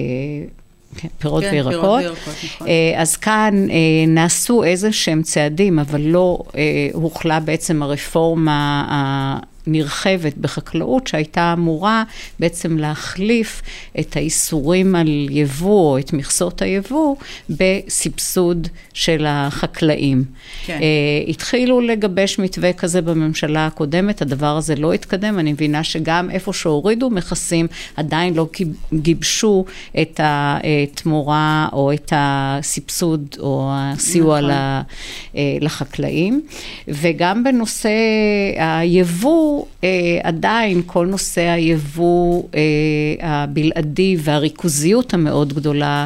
פירות 1.19 1.43
כן, 1.43 1.50
וירקות. 1.51 1.74
פירות 1.74 2.00
וירקות, 2.00 2.34
נכון. 2.46 2.67
אה, 2.67 3.01
אז 3.01 3.15
כאן 3.15 3.67
אה, 3.69 3.75
נעשו 4.08 4.63
איזה 4.63 4.91
שהם 4.91 5.22
צעדים, 5.22 5.79
אבל 5.79 6.01
לא 6.01 6.39
אה, 6.55 6.62
הוחלה 6.93 7.39
בעצם 7.39 7.84
הרפורמה 7.84 9.39
נרחבת 9.67 10.37
בחקלאות 10.37 11.07
שהייתה 11.07 11.53
אמורה 11.57 12.03
בעצם 12.39 12.77
להחליף 12.77 13.61
את 13.99 14.15
האיסורים 14.15 14.95
על 14.95 15.27
יבוא 15.29 15.91
או 15.91 15.97
את 15.97 16.13
מכסות 16.13 16.61
היבוא 16.61 17.15
בסבסוד 17.49 18.67
של 18.93 19.25
החקלאים. 19.27 20.23
כן. 20.65 20.79
Uh, 20.79 21.29
התחילו 21.29 21.81
לגבש 21.81 22.39
מתווה 22.39 22.73
כזה 22.73 23.01
בממשלה 23.01 23.67
הקודמת, 23.67 24.21
הדבר 24.21 24.57
הזה 24.57 24.75
לא 24.75 24.93
התקדם, 24.93 25.39
אני 25.39 25.53
מבינה 25.53 25.83
שגם 25.83 26.29
איפה 26.31 26.53
שהורידו 26.53 27.09
מכסים 27.09 27.67
עדיין 27.95 28.33
לא 28.33 28.47
גיבשו 28.93 29.65
את 30.01 30.19
התמורה 30.23 31.67
או 31.73 31.93
את 31.93 32.13
הסבסוד 32.15 33.35
או 33.39 33.69
הסיוע 33.73 34.41
נכון. 34.41 34.51
לחקלאים. 35.61 36.41
וגם 36.87 37.43
בנושא 37.43 37.89
היבוא 38.57 39.48
אה, 39.83 39.89
עדיין 40.23 40.81
כל 40.85 41.05
נושא 41.05 41.41
היבוא 41.41 42.43
אה, 42.55 42.59
הבלעדי 43.21 44.17
והריכוזיות 44.19 45.13
המאוד 45.13 45.53
גדולה 45.53 46.05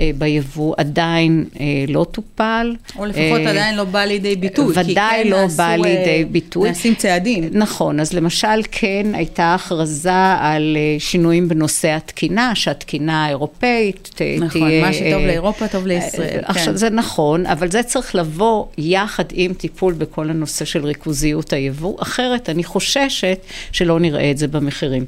אה, 0.00 0.10
ביבוא 0.18 0.74
עדיין 0.76 1.44
אה, 1.60 1.64
לא 1.88 2.06
טופל. 2.10 2.76
או 2.98 3.04
לפחות 3.06 3.40
אה, 3.40 3.50
עדיין 3.50 3.76
לא 3.76 3.84
בא 3.84 4.04
לידי 4.04 4.36
ביטוי. 4.36 4.74
ודאי 4.78 5.22
כן 5.24 5.30
לא 5.30 5.42
נעשו, 5.42 5.56
בא 5.56 5.76
לידי 5.76 6.18
אה, 6.18 6.22
ביטוי. 6.30 6.68
נעשים 6.68 6.94
צעדים. 6.94 7.48
נכון, 7.52 8.00
אז 8.00 8.12
למשל 8.12 8.60
כן 8.70 9.06
הייתה 9.14 9.54
הכרזה 9.54 10.10
על 10.38 10.76
אה, 10.76 10.96
שינויים 10.98 11.48
בנושא 11.48 11.88
התקינה, 11.88 12.54
שהתקינה 12.54 13.24
האירופאית 13.24 14.10
תהיה... 14.14 14.40
נכון, 14.40 14.80
מה 14.80 14.92
שטוב 14.92 15.06
אה, 15.06 15.26
לאירופה 15.26 15.68
טוב 15.68 15.86
לישראל. 15.86 16.38
אה, 16.42 16.50
עכשיו 16.50 16.72
כן. 16.72 16.76
זה 16.76 16.90
נכון, 16.90 17.46
אבל 17.46 17.70
זה 17.70 17.82
צריך 17.82 18.14
לבוא 18.14 18.66
יחד 18.78 19.24
עם 19.32 19.52
טיפול 19.54 19.94
בכל 19.94 20.30
הנושא 20.30 20.64
של 20.64 20.84
ריכוזיות 20.84 21.52
היבוא, 21.52 22.02
אחרת 22.02 22.50
אני 22.50 22.64
חושבת... 22.64 22.83
חוששת 22.84 23.38
שלא 23.72 24.00
נראה 24.00 24.30
את 24.30 24.38
זה 24.38 24.48
במחירים. 24.48 25.04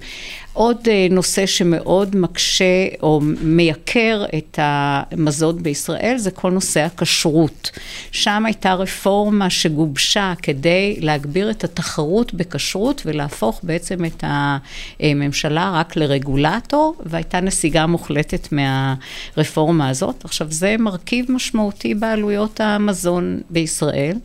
עוד 0.57 0.77
אה, 0.89 1.07
נושא 1.11 1.47
שמאוד 1.47 2.17
מקשה 2.17 2.87
או 3.03 3.21
מייקר 3.41 4.25
את 4.39 4.59
המזון 4.63 5.63
בישראל 5.63 6.15
זה 6.19 6.31
כל 6.31 6.51
נושא 6.51 6.81
הכשרות. 6.81 7.71
שם 8.13 8.47
הייתה 8.47 8.75
רפורמה 8.75 9.51
שגובשה 9.51 10.35
כדי 10.43 10.97
להגביר 11.01 11.51
את 11.51 11.65
התחרות 11.65 12.35
בכשרות 12.35 13.03
ולהפוך 13.07 13.61
בעצם 13.63 14.05
את 14.05 14.25
הממשלה 14.27 15.73
רק 15.75 15.97
לרגולטור, 15.97 16.97
והייתה 17.07 17.41
נסיגה 17.41 17.87
מוחלטת 17.87 18.49
מהרפורמה 18.53 19.89
הזאת. 19.89 20.25
עכשיו 20.25 20.47
זה 20.51 20.77
מרכיב 20.79 21.27
משמעותי 21.29 21.95
בעלויות 21.95 22.61
המזון 22.61 23.41
בישראל, 23.51 24.17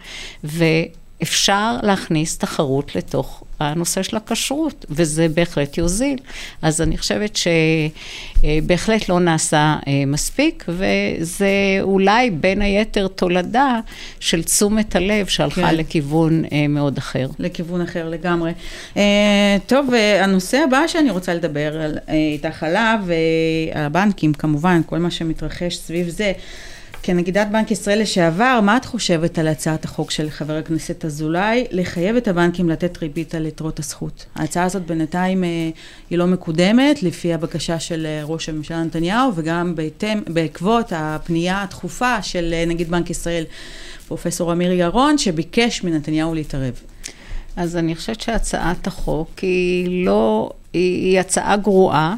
ו... 0.43 0.63
אפשר 1.23 1.77
להכניס 1.83 2.37
תחרות 2.37 2.95
לתוך 2.95 3.43
הנושא 3.59 4.03
של 4.03 4.17
הכשרות, 4.17 4.85
וזה 4.89 5.27
בהחלט 5.29 5.77
יוזיל. 5.77 6.17
אז 6.61 6.81
אני 6.81 6.97
חושבת 6.97 7.39
שבהחלט 8.43 9.09
לא 9.09 9.19
נעשה 9.19 9.75
אה, 9.87 10.03
מספיק, 10.07 10.65
וזה 10.67 11.47
אולי 11.81 12.29
בין 12.29 12.61
היתר 12.61 13.07
תולדה 13.07 13.79
של 14.19 14.43
תשומת 14.43 14.95
הלב 14.95 15.27
שהלכה 15.27 15.69
כן. 15.69 15.75
לכיוון 15.75 16.43
אה, 16.51 16.67
מאוד 16.67 16.97
אחר. 16.97 17.27
לכיוון 17.39 17.81
אחר 17.81 18.09
לגמרי. 18.09 18.51
אה, 18.97 19.57
טוב, 19.67 19.93
הנושא 20.21 20.57
הבא 20.57 20.87
שאני 20.87 21.09
רוצה 21.09 21.33
לדבר 21.33 21.81
על 21.81 21.97
איתך 22.07 22.63
עליו, 22.63 22.99
הבנקים 23.73 24.33
כמובן, 24.33 24.81
כל 24.85 24.97
מה 24.97 25.11
שמתרחש 25.11 25.77
סביב 25.77 26.09
זה. 26.09 26.33
כנגידת 27.03 27.47
בנק 27.51 27.71
ישראל 27.71 28.01
לשעבר, 28.01 28.59
מה 28.63 28.77
את 28.77 28.85
חושבת 28.85 29.39
על 29.39 29.47
הצעת 29.47 29.85
החוק 29.85 30.11
של 30.11 30.29
חבר 30.29 30.53
הכנסת 30.55 31.05
אזולאי 31.05 31.65
לחייב 31.71 32.15
את 32.15 32.27
הבנקים 32.27 32.69
לתת 32.69 32.97
ריבית 33.01 33.35
על 33.35 33.45
יתרות 33.45 33.79
הזכות? 33.79 34.25
ההצעה 34.35 34.63
הזאת 34.63 34.85
בינתיים 34.85 35.43
אה, 35.43 35.69
היא 36.09 36.17
לא 36.17 36.27
מקודמת, 36.27 37.03
לפי 37.03 37.33
הבקשה 37.33 37.79
של 37.79 38.05
אה, 38.05 38.23
ראש 38.23 38.49
הממשלה 38.49 38.83
נתניהו, 38.83 39.31
וגם 39.35 39.75
בהתאם, 39.75 40.21
בעקבות 40.27 40.93
הפנייה 40.95 41.61
הדחופה 41.61 42.21
של 42.21 42.53
אה, 42.53 42.65
נגיד 42.65 42.89
בנק 42.91 43.09
ישראל, 43.09 43.43
פרופסור 44.07 44.53
אמיר 44.53 44.71
ירון, 44.71 45.17
שביקש 45.17 45.83
מנתניהו 45.83 46.35
להתערב. 46.35 46.73
אז 47.55 47.77
אני 47.77 47.95
חושבת 47.95 48.21
שהצעת 48.21 48.87
החוק 48.87 49.39
היא 49.39 50.05
לא, 50.05 50.51
היא 50.73 51.19
הצעה 51.19 51.57
גרועה. 51.57 52.15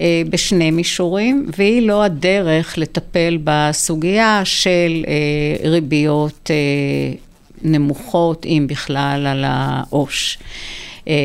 אה, 0.00 0.22
בשני 0.30 0.70
מישורים, 0.70 1.46
והיא 1.56 1.82
לא 1.82 2.02
הדרך 2.02 2.78
לטפל 2.78 3.38
בסוגיה 3.44 4.40
של 4.44 5.04
אה, 5.08 5.70
ריביות 5.70 6.50
אה, 6.50 7.16
נמוכות, 7.62 8.46
אם 8.46 8.66
בכלל, 8.68 9.26
על 9.26 9.44
העו"ש. 9.46 10.38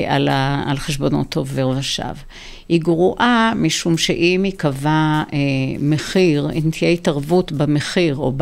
על, 0.07 0.29
על 0.67 0.77
חשבונות 0.77 1.35
עובר 1.35 1.67
ושב. 1.77 2.15
היא 2.69 2.81
גרועה 2.81 3.53
משום 3.55 3.97
שאם 3.97 4.41
ייקבע 4.45 5.23
מחיר, 5.79 6.49
אם 6.53 6.69
תהיה 6.79 6.91
התערבות 6.91 7.51
במחיר 7.51 8.15
או 8.15 8.33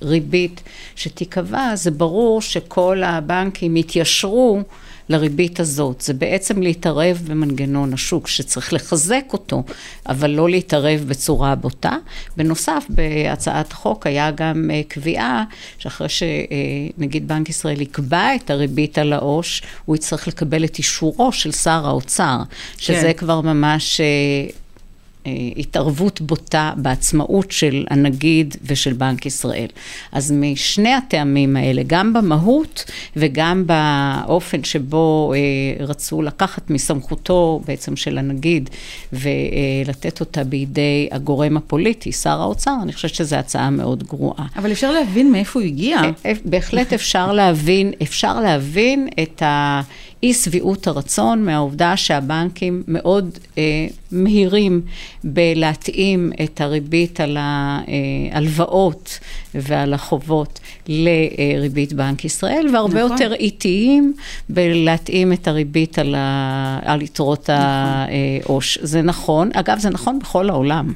בריבית 0.00 0.62
שתיקבע, 0.96 1.76
זה 1.76 1.90
ברור 1.90 2.42
שכל 2.42 3.02
הבנקים 3.02 3.76
יתיישרו 3.76 4.62
לריבית 5.10 5.60
הזאת. 5.60 6.00
זה 6.00 6.14
בעצם 6.14 6.62
להתערב 6.62 7.22
במנגנון 7.26 7.92
השוק 7.92 8.28
שצריך 8.28 8.72
לחזק 8.72 9.24
אותו, 9.32 9.62
אבל 10.06 10.30
לא 10.30 10.50
להתערב 10.50 11.04
בצורה 11.08 11.54
בוטה. 11.54 11.96
בנוסף, 12.36 12.84
בהצעת 12.88 13.72
החוק 13.72 14.06
היה 14.06 14.30
גם 14.30 14.70
אה, 14.72 14.80
קביעה 14.88 15.44
שאחרי 15.78 16.08
שנגיד 16.08 17.28
בנק 17.28 17.48
ישראל 17.48 17.80
יקבע 17.80 18.34
את 18.34 18.50
הריבית 18.50 18.98
על 18.98 19.12
העו"ש, 19.12 19.62
הוא 19.84 19.96
יצטרך 19.96 20.28
לקבל 20.28 20.64
את 20.64 20.78
אישורו 20.78 21.32
של 21.32 21.52
שר 21.52 21.86
האוצר, 21.86 22.38
שזה 22.78 23.02
כן. 23.02 23.12
כבר 23.12 23.40
ממש... 23.40 24.00
אה, 25.26 25.30
אה, 25.30 25.32
התערבות 25.56 26.20
בוטה 26.20 26.72
בעצמאות 26.76 27.50
של 27.50 27.84
הנגיד 27.90 28.56
ושל 28.64 28.92
בנק 28.92 29.26
ישראל. 29.26 29.66
אז 30.12 30.32
משני 30.32 30.94
הטעמים 30.94 31.56
האלה, 31.56 31.82
גם 31.86 32.12
במהות 32.12 32.84
וגם 33.16 33.64
באופן 33.66 34.64
שבו 34.64 35.34
אה, 35.34 35.84
רצו 35.84 36.22
לקחת 36.22 36.70
מסמכותו 36.70 37.60
בעצם 37.66 37.96
של 37.96 38.18
הנגיד 38.18 38.70
ולתת 39.12 40.20
אותה 40.20 40.44
בידי 40.44 41.08
הגורם 41.10 41.56
הפוליטי, 41.56 42.12
שר 42.12 42.40
האוצר, 42.40 42.74
אני 42.82 42.92
חושבת 42.92 43.14
שזו 43.14 43.36
הצעה 43.36 43.70
מאוד 43.70 44.02
גרועה. 44.02 44.46
אבל 44.56 44.72
אפשר 44.72 44.92
להבין 44.92 45.32
מאיפה 45.32 45.60
הוא 45.60 45.66
הגיע. 45.66 46.00
אה, 46.26 46.32
בהחלט 46.44 46.92
אפשר 46.92 47.32
להבין, 47.32 47.92
אפשר 48.02 48.40
להבין 48.40 49.08
את 49.22 49.42
ה... 49.42 49.80
אי 50.22 50.34
שביעות 50.34 50.86
הרצון 50.86 51.44
מהעובדה 51.44 51.96
שהבנקים 51.96 52.82
מאוד 52.88 53.38
אה, 53.58 53.86
מהירים 54.12 54.80
בלהתאים 55.24 56.32
את 56.44 56.60
הריבית 56.60 57.20
על 57.20 57.36
ההלוואות 57.40 59.18
ועל 59.54 59.94
החובות 59.94 60.60
לריבית 60.88 61.92
בנק 61.92 62.24
ישראל, 62.24 62.66
והרבה 62.72 63.04
נכון. 63.04 63.12
יותר 63.12 63.34
איטיים 63.34 64.14
בלהתאים 64.48 65.32
את 65.32 65.48
הריבית 65.48 65.98
על, 65.98 66.14
ה, 66.14 66.78
על 66.84 67.02
יתרות 67.02 67.50
נכון. 67.50 67.64
העו"ש. 68.44 68.78
זה 68.82 69.02
נכון, 69.02 69.50
אגב, 69.54 69.78
זה 69.78 69.90
נכון 69.90 70.18
בכל 70.18 70.50
העולם. 70.50 70.92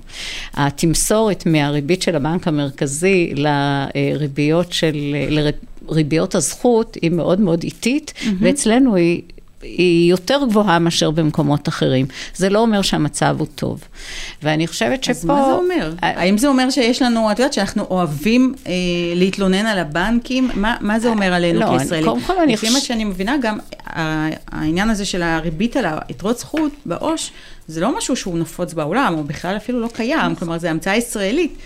התמסורת 0.54 1.46
מהריבית 1.46 2.02
של 2.02 2.16
הבנק 2.16 2.48
המרכזי 2.48 3.32
לריביות 3.34 4.72
של... 4.72 5.16
ריביות 5.88 6.34
הזכות 6.34 6.96
היא 7.02 7.10
מאוד 7.10 7.40
מאוד 7.40 7.62
איטית, 7.62 8.12
mm-hmm. 8.16 8.28
ואצלנו 8.40 8.94
היא... 8.94 9.22
היא 9.64 10.10
יותר 10.10 10.40
גבוהה 10.48 10.78
מאשר 10.78 11.10
במקומות 11.10 11.68
אחרים. 11.68 12.06
זה 12.36 12.48
לא 12.48 12.58
אומר 12.58 12.82
שהמצב 12.82 13.36
הוא 13.38 13.46
טוב. 13.54 13.84
ואני 14.42 14.66
חושבת 14.66 15.04
שפה... 15.04 15.12
אז 15.12 15.24
מה 15.24 15.44
זה 15.44 15.52
אומר? 15.52 15.92
האם 16.00 16.38
זה 16.38 16.48
אומר 16.48 16.70
שיש 16.70 17.02
לנו, 17.02 17.32
את 17.32 17.38
יודעת 17.38 17.52
שאנחנו 17.52 17.86
אוהבים 17.90 18.54
אה, 18.66 18.72
להתלונן 19.14 19.66
על 19.66 19.78
הבנקים? 19.78 20.50
מה, 20.54 20.76
מה 20.80 20.98
זה 20.98 21.08
אומר 21.08 21.34
עלינו 21.34 21.60
לא, 21.60 21.78
כישראלים? 21.78 22.06
קודם 22.06 22.20
כל 22.20 22.38
אני 22.38 22.56
חושבת... 22.56 22.70
לפי 22.70 22.78
מה 22.78 22.84
שאני 22.84 23.04
מבינה, 23.04 23.36
גם 23.42 23.58
העניין 23.86 24.90
הזה 24.90 25.04
של 25.04 25.22
הריבית 25.22 25.76
על 25.76 25.84
היתרות 26.08 26.38
זכות 26.38 26.72
בעו"ש, 26.86 27.30
זה 27.68 27.80
לא 27.80 27.96
משהו 27.98 28.16
שהוא 28.16 28.38
נפוץ 28.38 28.72
בעולם, 28.72 29.14
או 29.18 29.24
בכלל 29.24 29.56
אפילו 29.56 29.80
לא 29.80 29.88
קיים, 29.92 30.34
כלומר, 30.34 30.58
זו 30.58 30.68
המצאה 30.68 30.96
ישראלית. 30.96 31.56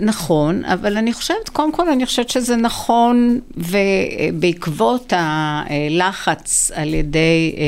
נכון, 0.00 0.64
אבל 0.64 0.96
אני 0.96 1.12
חושבת, 1.12 1.48
קודם 1.48 1.72
כל, 1.72 1.88
אני 1.88 2.06
חושבת 2.06 2.28
שזה 2.28 2.56
נכון, 2.56 3.40
ובעקבות 3.56 5.12
הלחץ 5.16 6.70
על 6.74 6.94
ידי 6.94 7.54
אה, 7.56 7.62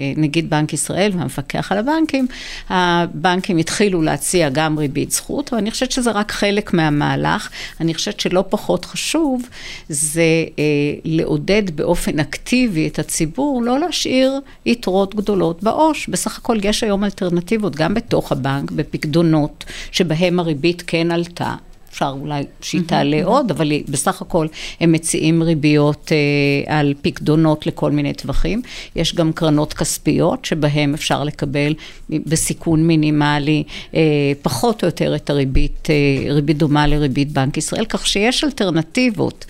אה, 0.00 0.12
נגיד 0.16 0.50
בנק 0.50 0.72
ישראל 0.72 1.10
והמפקח 1.14 1.72
על 1.72 1.78
הבנקים, 1.78 2.26
הבנקים 2.68 3.58
התחילו 3.58 4.02
להציע 4.02 4.48
גם 4.48 4.78
ריבית 4.78 5.10
זכות, 5.10 5.52
אבל 5.52 5.58
אני 5.58 5.70
חושבת 5.70 5.90
שזה 5.90 6.10
רק 6.10 6.32
חלק 6.32 6.72
מהמהלך. 6.72 7.50
אני 7.80 7.94
חושבת 7.94 8.20
שלא 8.20 8.44
פחות 8.48 8.84
חשוב, 8.84 9.48
זה 9.88 10.22
אה, 10.58 10.64
לעודד 11.04 11.76
באופן 11.76 12.18
אקטיבי 12.18 12.88
את 12.88 12.98
הציבור, 12.98 13.62
לא 13.62 13.78
להשאיר 13.78 14.40
יתרות 14.66 15.14
גדולות 15.14 15.62
בעו"ש. 15.62 16.08
בסך 16.08 16.38
הכל 16.38 16.58
יש 16.62 16.82
היום 16.82 17.03
אלטרנטיבות, 17.04 17.76
גם 17.76 17.94
בתוך 17.94 18.32
הבנק, 18.32 18.70
בפקדונות, 18.70 19.64
שבהם 19.92 20.40
הריבית 20.40 20.82
כן 20.86 21.10
עלתה. 21.10 21.54
אפשר 21.94 22.14
אולי 22.20 22.42
שהיא 22.60 22.80
תעלה. 22.86 23.24
עוד, 23.24 23.50
אבל 23.50 23.72
בסך 23.88 24.22
הכל 24.22 24.46
הם 24.80 24.92
מציעים 24.92 25.42
ריביות 25.42 26.12
אה, 26.12 26.78
על 26.78 26.94
פקדונות 27.02 27.66
לכל 27.66 27.90
מיני 27.90 28.14
טווחים. 28.14 28.62
יש 28.96 29.14
גם 29.14 29.32
קרנות 29.32 29.74
כספיות, 29.74 30.44
שבהם 30.44 30.94
אפשר 30.94 31.24
לקבל 31.24 31.74
בסיכון 32.10 32.86
מינימלי 32.86 33.62
אה, 33.94 34.00
פחות 34.42 34.82
או 34.82 34.88
יותר 34.88 35.14
את 35.16 35.30
הריבית, 35.30 35.88
אה, 35.90 36.32
ריבית 36.32 36.58
דומה 36.58 36.86
לריבית 36.86 37.32
בנק 37.32 37.56
ישראל, 37.56 37.84
כך 37.84 38.06
שיש 38.06 38.44
אלטרנטיבות. 38.44 39.44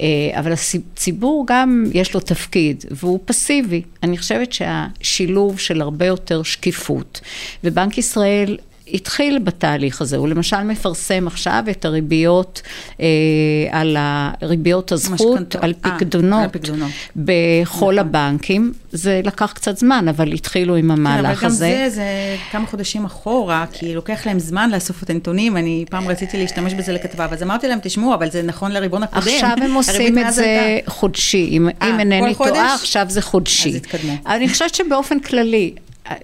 אה, 0.00 0.06
אבל 0.40 0.52
הציבור 0.52 1.44
גם 1.48 1.84
יש 1.94 2.14
לו 2.14 2.20
תפקיד, 2.20 2.84
והוא 2.90 3.18
פסיבי. 3.24 3.82
אני 4.02 4.18
חושבת 4.18 4.52
שהשילוב 4.52 5.58
של 5.58 5.80
הרבה 5.80 6.06
יותר 6.06 6.42
שקיפות, 6.42 7.20
ובנק 7.64 7.98
ישראל 7.98 8.56
התחיל 8.94 9.38
בתהליך 9.38 10.00
הזה, 10.00 10.16
הוא 10.16 10.28
למשל 10.28 10.62
מפרסם 10.62 11.26
עכשיו 11.26 11.64
את 11.70 11.84
הריביות 11.84 12.62
אה, 13.00 13.06
על 13.70 13.96
ריביות 14.42 14.92
הזכות, 14.92 15.20
משכנתו. 15.20 15.58
על 15.62 15.74
אה, 15.84 15.98
פקדונות, 15.98 16.56
אה, 16.56 16.86
בכל 17.16 17.94
נכון. 17.94 17.98
הבנקים. 17.98 18.72
זה 18.92 19.20
לקח 19.24 19.52
קצת 19.52 19.78
זמן, 19.78 20.08
אבל 20.08 20.32
התחילו 20.32 20.76
עם 20.76 20.90
המהלך 20.90 21.44
הזה. 21.44 21.66
כן, 21.66 21.72
אבל 21.72 21.74
גם 21.74 21.84
הזה. 21.84 21.88
זה, 21.88 21.94
זה 21.94 22.36
כמה 22.50 22.66
חודשים 22.66 23.04
אחורה, 23.04 23.64
כי 23.72 23.94
לוקח 23.94 24.26
להם 24.26 24.38
זמן 24.38 24.70
לאסוף 24.70 25.02
את 25.02 25.10
הנתונים. 25.10 25.56
אני 25.56 25.84
פעם 25.90 26.08
רציתי 26.08 26.38
להשתמש 26.38 26.74
בזה 26.74 26.92
לכתבה, 26.92 27.26
אז 27.30 27.42
אמרתי 27.42 27.68
להם, 27.68 27.78
תשמעו, 27.82 28.14
אבל 28.14 28.30
זה 28.30 28.42
נכון 28.42 28.72
לריבון 28.72 29.02
הקודם. 29.02 29.22
עכשיו 29.22 29.56
הם 29.62 29.74
עושים 29.80 30.18
את 30.18 30.32
זה. 30.32 30.78
חודשי. 30.86 31.48
אם, 31.50 31.68
아, 31.68 31.84
אם 31.84 32.00
אינני 32.00 32.34
טועה, 32.34 32.74
עכשיו 32.74 33.06
זה 33.08 33.22
חודשי. 33.22 33.68
אז 33.68 33.74
התקדמו. 33.74 34.12
אני 34.26 34.48
חושבת 34.48 34.74
שבאופן 34.74 35.20
כללי, 35.20 35.74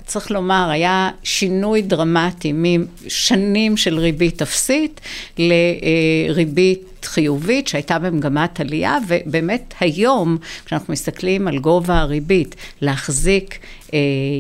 צריך 0.07 0.31
לומר, 0.31 0.68
היה 0.70 1.11
שינוי 1.23 1.83
דרמטי 1.83 2.53
משנים 2.55 3.77
של 3.77 3.99
ריבית 3.99 4.42
אפסית 4.42 5.01
לריבית 5.38 6.94
חיובית 7.05 7.68
שהייתה 7.68 7.99
במגמת 7.99 8.61
עלייה, 8.61 8.99
ובאמת 9.09 9.75
היום, 9.81 10.37
כשאנחנו 10.64 10.92
מסתכלים 10.92 11.49
על 11.49 11.59
גובה 11.59 11.99
הריבית, 11.99 12.55
להחזיק 12.81 13.59
אה, 13.94 13.99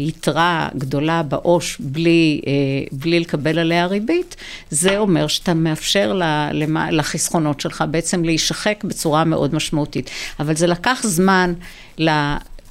יתרה 0.08 0.68
גדולה 0.78 1.22
בעו"ש 1.22 1.76
בלי, 1.80 2.40
אה, 2.46 2.52
בלי 2.92 3.20
לקבל 3.20 3.58
עליה 3.58 3.86
ריבית, 3.86 4.36
זה 4.70 4.98
אומר 4.98 5.26
שאתה 5.26 5.54
מאפשר 5.54 6.20
לחסכונות 6.90 7.60
שלך 7.60 7.84
בעצם 7.90 8.24
להישחק 8.24 8.84
בצורה 8.84 9.24
מאוד 9.24 9.54
משמעותית. 9.54 10.10
אבל 10.40 10.56
זה 10.56 10.66
לקח 10.66 11.00
זמן, 11.04 11.52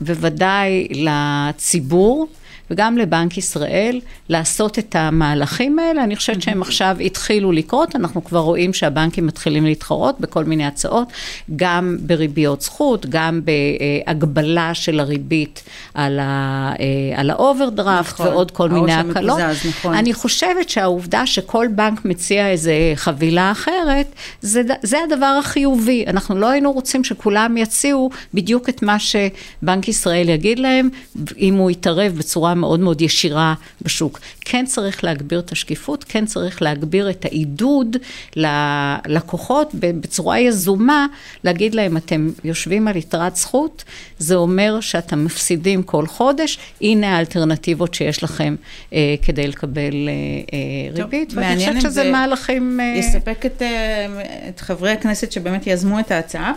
בוודאי 0.02 0.88
לציבור. 0.92 2.28
וגם 2.72 2.98
לבנק 2.98 3.38
ישראל 3.38 4.00
לעשות 4.30 4.80
את 4.80 4.96
המהלכים 4.96 5.80
האלה. 5.80 6.04
אני 6.04 6.16
חושבת 6.16 6.42
שהם 6.42 6.62
עכשיו 6.62 6.98
התחילו 7.00 7.52
לקרות, 7.52 7.96
אנחנו 7.96 8.24
כבר 8.24 8.40
רואים 8.40 8.74
שהבנקים 8.74 9.28
מתחילים 9.28 9.66
להתחרות 9.66 10.20
בכל 10.20 10.44
מיני 10.44 10.66
הצעות, 10.66 11.08
גם 11.56 11.98
בריביות 12.02 12.62
זכות, 12.62 13.06
גם 13.10 13.42
בהגבלה 13.44 14.74
של 14.74 15.00
הריבית 15.00 15.64
על, 15.94 16.20
ה, 16.20 16.74
אה, 16.80 17.20
על 17.20 17.30
האוברדרפט 17.30 18.14
נכון, 18.14 18.28
ועוד 18.28 18.52
כל 18.52 18.70
מיני 18.70 18.94
הקלות. 18.94 19.40
נכון. 19.70 19.94
אני 19.94 20.14
חושבת 20.14 20.70
שהעובדה 20.70 21.26
שכל 21.26 21.68
בנק 21.76 22.06
מציע 22.06 22.50
איזה 22.50 22.74
חבילה 22.96 23.52
אחרת, 23.52 24.08
זה, 24.42 24.62
זה 24.82 24.98
הדבר 25.04 25.36
החיובי. 25.40 26.06
אנחנו 26.08 26.36
לא 26.36 26.50
היינו 26.50 26.72
רוצים 26.72 27.04
שכולם 27.04 27.58
יציעו 27.58 28.10
בדיוק 28.34 28.70
את 28.70 28.84
מה 28.84 28.98
שבנק 29.00 29.88
ישראל 29.88 30.30
יגיד 30.30 30.60
להם, 30.60 30.90
אם 31.38 31.54
הוא 31.54 31.72
יתערב 31.72 32.14
בצורה 32.18 32.53
מאוד 32.54 32.80
מאוד 32.80 33.02
ישירה 33.02 33.54
בשוק. 33.82 34.20
כן 34.42 34.66
צריך 34.66 35.04
להגביר 35.04 35.40
את 35.40 35.52
השקיפות, 35.52 36.04
כן 36.08 36.26
צריך 36.26 36.62
להגביר 36.62 37.10
את 37.10 37.26
העידוד 37.26 37.98
ללקוחות 38.36 39.72
בצורה 39.76 40.40
יזומה, 40.40 41.08
להגיד 41.44 41.76
להם, 41.76 41.98
אתם 41.98 42.30
יושבים 42.44 42.88
על 42.88 42.96
יתרת 42.96 43.36
זכות, 43.36 43.84
זה 44.18 44.36
אומר 44.36 44.80
שאתם 44.80 45.26
מפסידים 45.26 45.84
כל 45.84 46.08
חודש, 46.08 46.58
הנה 46.82 47.18
האלטרנטיבות 47.18 47.94
שיש 47.94 48.24
לכם 48.24 48.56
אה, 48.94 49.16
כדי 49.22 49.48
לקבל 49.48 50.10
אה, 50.10 50.14
אה, 50.54 51.04
ריבית, 51.04 51.34
ואני 51.36 51.60
חושבת 51.60 51.82
שזה 51.82 52.12
מהלכים... 52.12 52.80
אה... 52.80 52.96
יספק 52.98 53.46
את, 53.46 53.62
אה, 53.62 54.06
את 54.50 54.60
חברי 54.60 54.92
הכנסת 54.92 55.32
שבאמת 55.32 55.68
יזמו 55.68 56.00
את 56.00 56.12
ההצעה. 56.12 56.54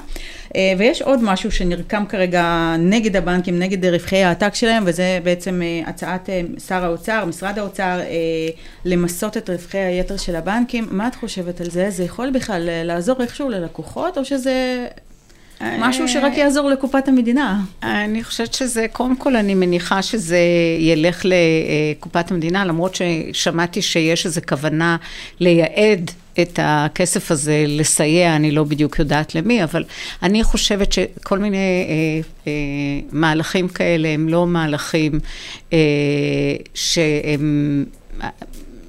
אה, 0.56 0.72
ויש 0.78 1.02
עוד 1.02 1.22
משהו 1.22 1.52
שנרקם 1.52 2.04
כרגע 2.08 2.74
נגד 2.78 3.16
הבנקים, 3.16 3.58
נגד 3.58 3.84
רווחי 3.84 4.24
העתק 4.24 4.54
שלהם, 4.54 4.82
וזה 4.86 5.18
בעצם 5.22 5.62
אה, 5.62 5.85
הצעת 5.86 6.30
אה, 6.30 6.40
שר 6.66 6.84
האוצר, 6.84 7.24
משרד 7.24 7.58
האוצר, 7.58 8.00
למסות 8.84 9.36
את 9.36 9.50
רווחי 9.50 9.78
היתר 9.78 10.16
של 10.16 10.36
הבנקים. 10.36 10.88
מה 10.90 11.08
את 11.08 11.14
חושבת 11.14 11.60
על 11.60 11.70
זה? 11.70 11.90
זה 11.90 12.04
יכול 12.04 12.30
בכלל 12.30 12.68
לעזור 12.84 13.22
איכשהו 13.22 13.48
ללקוחות, 13.48 14.18
או 14.18 14.24
שזה 14.24 14.86
משהו 15.60 16.08
שרק 16.08 16.36
יעזור 16.36 16.70
לקופת 16.70 17.08
המדינה. 17.08 17.60
אני 17.82 18.24
חושבת 18.24 18.54
שזה, 18.54 18.86
קודם 18.92 19.16
כל 19.16 19.36
אני 19.36 19.54
מניחה 19.54 20.02
שזה 20.02 20.40
ילך 20.78 21.22
לקופת 21.24 22.30
המדינה, 22.30 22.64
למרות 22.64 22.94
ששמעתי 22.94 23.82
שיש 23.82 24.26
איזו 24.26 24.40
כוונה 24.48 24.96
לייעד 25.40 26.10
את 26.40 26.58
הכסף 26.62 27.30
הזה 27.30 27.64
לסייע, 27.68 28.36
אני 28.36 28.50
לא 28.50 28.64
בדיוק 28.64 28.98
יודעת 28.98 29.34
למי, 29.34 29.64
אבל 29.64 29.84
אני 30.22 30.44
חושבת 30.44 30.92
שכל 30.92 31.38
מיני 31.38 31.56
אה, 31.56 32.20
אה, 32.46 32.52
מהלכים 33.12 33.68
כאלה 33.68 34.08
הם 34.08 34.28
לא 34.28 34.46
מהלכים 34.46 35.20
אה, 35.72 35.78
שהם... 36.74 37.84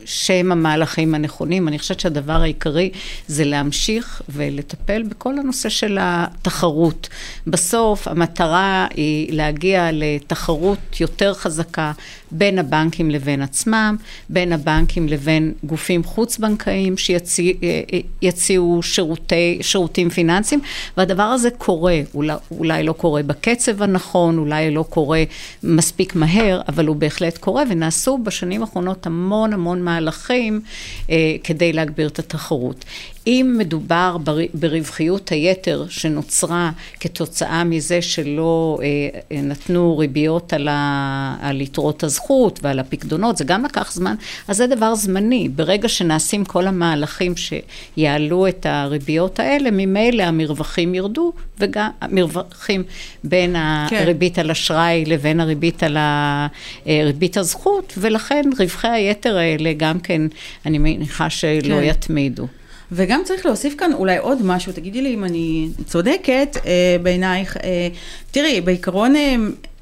שהם 0.08 0.52
המהלכים 0.52 1.16
הנכונים. 1.16 1.68
אני 1.68 1.80
חושבת 1.80 2.00
שהדבר 2.00 2.42
העיקרי 2.42 2.90
זה 3.28 3.46
להמשיך 3.46 4.22
ולטפל 4.30 5.04
בכל 5.04 5.40
הנושא 5.40 5.70
של 5.70 5.98
התחרות. 6.02 7.10
בסוף 7.48 8.08
המטרה 8.08 8.88
היא 8.94 9.34
להגיע 9.34 9.90
לתחרות 9.94 11.00
יותר 11.00 11.34
חזקה 11.34 11.92
בין 12.32 12.60
הבנקים 12.60 13.12
לבין 13.12 13.42
עצמם, 13.42 13.96
בין 14.30 14.54
הבנקים 14.54 15.08
לבין 15.08 15.54
גופים 15.64 16.04
חוץ-בנקאיים 16.04 16.96
שיציעו 16.98 18.84
שירותי, 18.84 19.58
שירותים 19.62 20.10
פיננסיים, 20.10 20.62
והדבר 20.98 21.24
הזה 21.24 21.50
קורה, 21.52 22.00
אולי, 22.14 22.34
אולי 22.52 22.84
לא 22.84 22.94
קורה 22.94 23.24
בקצב 23.24 23.82
הנכון, 23.82 24.38
אולי 24.38 24.72
לא 24.72 24.86
קורה 24.90 25.24
מספיק 25.64 26.16
מהר, 26.16 26.62
אבל 26.68 26.88
הוא 26.88 26.96
בהחלט 26.96 27.38
קורה, 27.38 27.64
ונעשו 27.70 28.18
בשנים 28.18 28.62
האחרונות 28.62 29.06
המון 29.06 29.54
המון 29.54 29.82
מהלכים 29.98 30.62
אה, 31.10 31.36
כדי 31.44 31.74
להגביר 31.74 32.08
את 32.08 32.20
התחרות. 32.20 32.86
אם 33.28 33.56
מדובר 33.58 34.18
ברווחיות 34.54 35.30
היתר 35.30 35.86
שנוצרה 35.90 36.72
כתוצאה 37.00 37.64
מזה 37.64 38.02
שלא 38.02 38.80
אה, 39.32 39.40
נתנו 39.44 39.98
ריביות 39.98 40.54
על, 40.54 40.68
ה, 40.68 41.36
על 41.42 41.62
יתרות 41.62 42.04
הזכות 42.04 42.60
ועל 42.64 42.80
הפקדונות, 42.80 43.38
זה 43.38 43.44
גם 43.44 43.66
לקח 43.66 43.92
זמן, 43.92 44.16
אז 44.48 44.58
זה 44.58 44.68
דבר 44.68 44.96
זמני. 44.96 45.50
ברגע 45.50 45.90
שנעשים 45.90 46.46
כל 46.46 46.68
המהלכים 46.68 47.34
שיעלו 47.38 48.48
את 48.48 48.66
הריביות 48.66 49.40
האלה, 49.40 49.70
ממילא 49.72 50.24
המרווחים 50.24 50.96
ירדו, 50.96 51.34
וגם 51.60 51.90
המרווחים 52.02 52.84
בין 53.24 53.56
כן. 53.90 53.96
הריבית 53.96 54.40
על 54.40 54.52
אשראי 54.52 55.06
לבין 55.06 55.40
הריבית 55.40 55.84
על 55.84 55.98
ריבית 56.88 57.38
הזכות, 57.38 57.94
ולכן 57.98 58.50
רווחי 58.60 58.88
היתר 58.88 59.38
האלה 59.38 59.74
גם 59.78 60.00
כן, 60.00 60.22
אני 60.66 60.78
מניחה 60.78 61.30
שלא 61.30 61.76
כן. 61.76 61.84
יתמידו. 61.84 62.48
וגם 62.92 63.22
צריך 63.26 63.46
להוסיף 63.46 63.76
כאן 63.78 63.94
אולי 63.94 64.18
עוד 64.18 64.38
משהו, 64.44 64.74
תגידי 64.74 65.02
לי 65.02 65.14
אם 65.14 65.24
אני 65.24 65.70
צודקת 65.86 66.58
אה, 66.66 66.98
בעינייך. 67.04 67.58
אה, 67.58 67.88
תראי, 68.32 68.62
בעיקרון... 68.62 69.16
אה, 69.16 69.36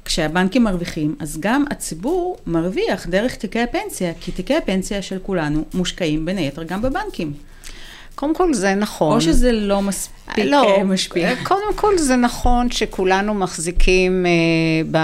כשהבנקים 0.06 0.64
מרוויחים, 0.64 1.14
אז 1.20 1.38
גם 1.40 1.64
הציבור 1.70 2.36
מרוויח 2.46 3.06
דרך 3.06 3.34
תיקי 3.34 3.60
הפנסיה, 3.60 4.12
כי 4.20 4.32
תיקי 4.32 4.56
הפנסיה 4.56 5.02
של 5.02 5.18
כולנו 5.22 5.64
מושקעים 5.74 6.24
בין 6.24 6.38
היתר 6.38 6.62
גם 6.62 6.82
בבנקים. 6.82 7.32
קודם 8.16 8.34
כל 8.34 8.54
זה 8.54 8.74
נכון. 8.74 9.12
או 9.16 9.20
שזה 9.20 9.52
לא 9.52 9.82
מספיק 9.82 10.16
לא, 10.44 10.84
משפיע. 10.84 11.30
קודם 11.42 11.74
כל 11.74 11.98
זה 11.98 12.16
נכון 12.16 12.70
שכולנו 12.70 13.34
מחזיקים 13.34 14.26
אה, 14.26 14.30
ב, 14.90 14.98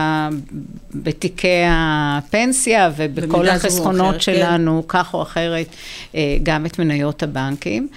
בתיקי 0.95 1.63
הפנסיה 1.69 2.91
ובכל 2.97 3.49
החסכונות 3.49 4.09
אחרת. 4.11 4.23
שלנו, 4.23 4.83
כן. 4.83 4.99
כך 4.99 5.15
או 5.15 5.23
אחרת, 5.23 5.67
אה, 6.15 6.37
גם 6.43 6.67
את 6.67 6.79
מניות 6.79 7.23
הבנקים. 7.23 7.89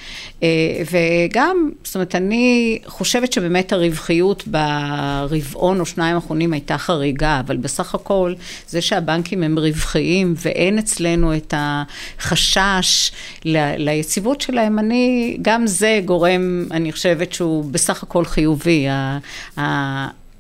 אה, 0.44 0.48
וגם, 0.92 1.70
זאת 1.84 1.96
אומרת, 1.96 2.16
אני 2.16 2.80
חושבת 2.86 3.34
שבאמת 3.34 3.74
הרווחיות 3.74 4.44
ברבעון 4.48 5.80
או 5.80 5.86
שניים 5.86 6.16
האחרונים 6.16 6.54
הייתה 6.54 6.78
חריגה, 6.78 7.40
אבל 7.40 7.58
בסך 7.58 7.96
הכל, 7.96 8.34
זה 8.68 8.82
שהבנקים 8.82 9.44
הם 9.44 9.60
רווחיים 9.60 10.34
ואין 10.38 10.80
אצלנו 10.80 11.36
את 11.36 11.54
החשש 11.58 13.12
ל, 13.46 13.58
ליציבות 13.78 14.42
שלהם, 14.42 14.80
אני, 14.80 15.05
גם 15.42 15.68
זה 15.68 16.02
גורם, 16.06 16.66
אני 16.72 16.92
חושבת 16.92 17.34
שהוא 17.34 17.66
בסך 17.72 18.04
הכל 18.04 18.26
חיובי. 18.26 18.88
ה, 18.90 19.18
ה, 19.58 19.62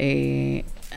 אה, 0.01 0.05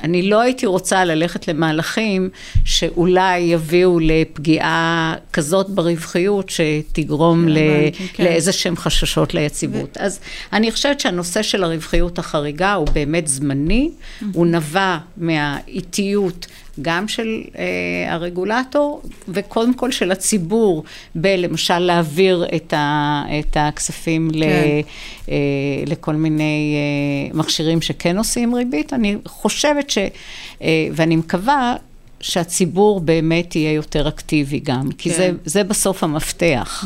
אני 0.03 0.23
לא 0.23 0.41
הייתי 0.41 0.67
רוצה 0.67 1.05
ללכת 1.05 1.49
למהלכים 1.49 2.29
שאולי 2.65 3.39
יביאו 3.39 3.99
לפגיעה 4.01 5.15
כזאת 5.33 5.71
ברווחיות 5.71 6.51
שתגרום 6.51 7.49
ל... 7.49 7.59
כן. 8.13 8.25
לאיזה 8.25 8.53
שהם 8.53 8.77
חששות 8.77 9.35
ליציבות. 9.35 9.97
ו... 10.01 10.05
אז 10.05 10.21
אני 10.53 10.73
חושבת 10.73 11.01
שהנושא 11.01 11.43
של 11.43 11.65
הרווחיות 11.65 12.19
החריגה 12.19 12.75
הוא 12.75 12.87
באמת 12.93 13.29
זמני, 13.29 13.91
הוא 14.33 14.47
נבע 14.47 14.99
מהאיטיות 15.17 16.47
גם 16.83 17.09
של 17.09 17.43
אה, 17.59 18.15
הרגולטור 18.15 19.03
וקודם 19.29 19.75
כל 19.75 19.93
של 19.93 20.13
הציבור 20.13 20.85
בלמשל 21.15 21.79
להעביר 21.79 22.47
את, 22.57 22.73
ה, 22.73 23.23
את 23.41 23.57
הכספים 23.61 24.31
כן. 24.31 24.39
ל, 24.39 24.43
אה, 25.29 25.35
לכל 25.87 26.15
מיני 26.15 26.75
אה, 26.77 27.39
מכשירים 27.39 27.83
שכן 27.83 28.19
עושים 28.19 28.55
ריבית. 28.55 28.93
אני 28.93 29.17
חושבת 29.27 29.91
ש... 29.91 29.99
אה, 30.63 30.89
ואני 30.93 31.17
מקווה 31.17 31.77
שהציבור 32.21 33.01
באמת 33.01 33.57
יהיה 33.57 33.73
יותר 33.73 34.09
אקטיבי 34.09 34.61
גם, 34.61 34.93
כי 34.99 35.11
כן. 35.11 35.17
זה, 35.17 35.31
זה 35.45 35.65
בסוף 35.65 36.05
המפתח. 36.05 36.85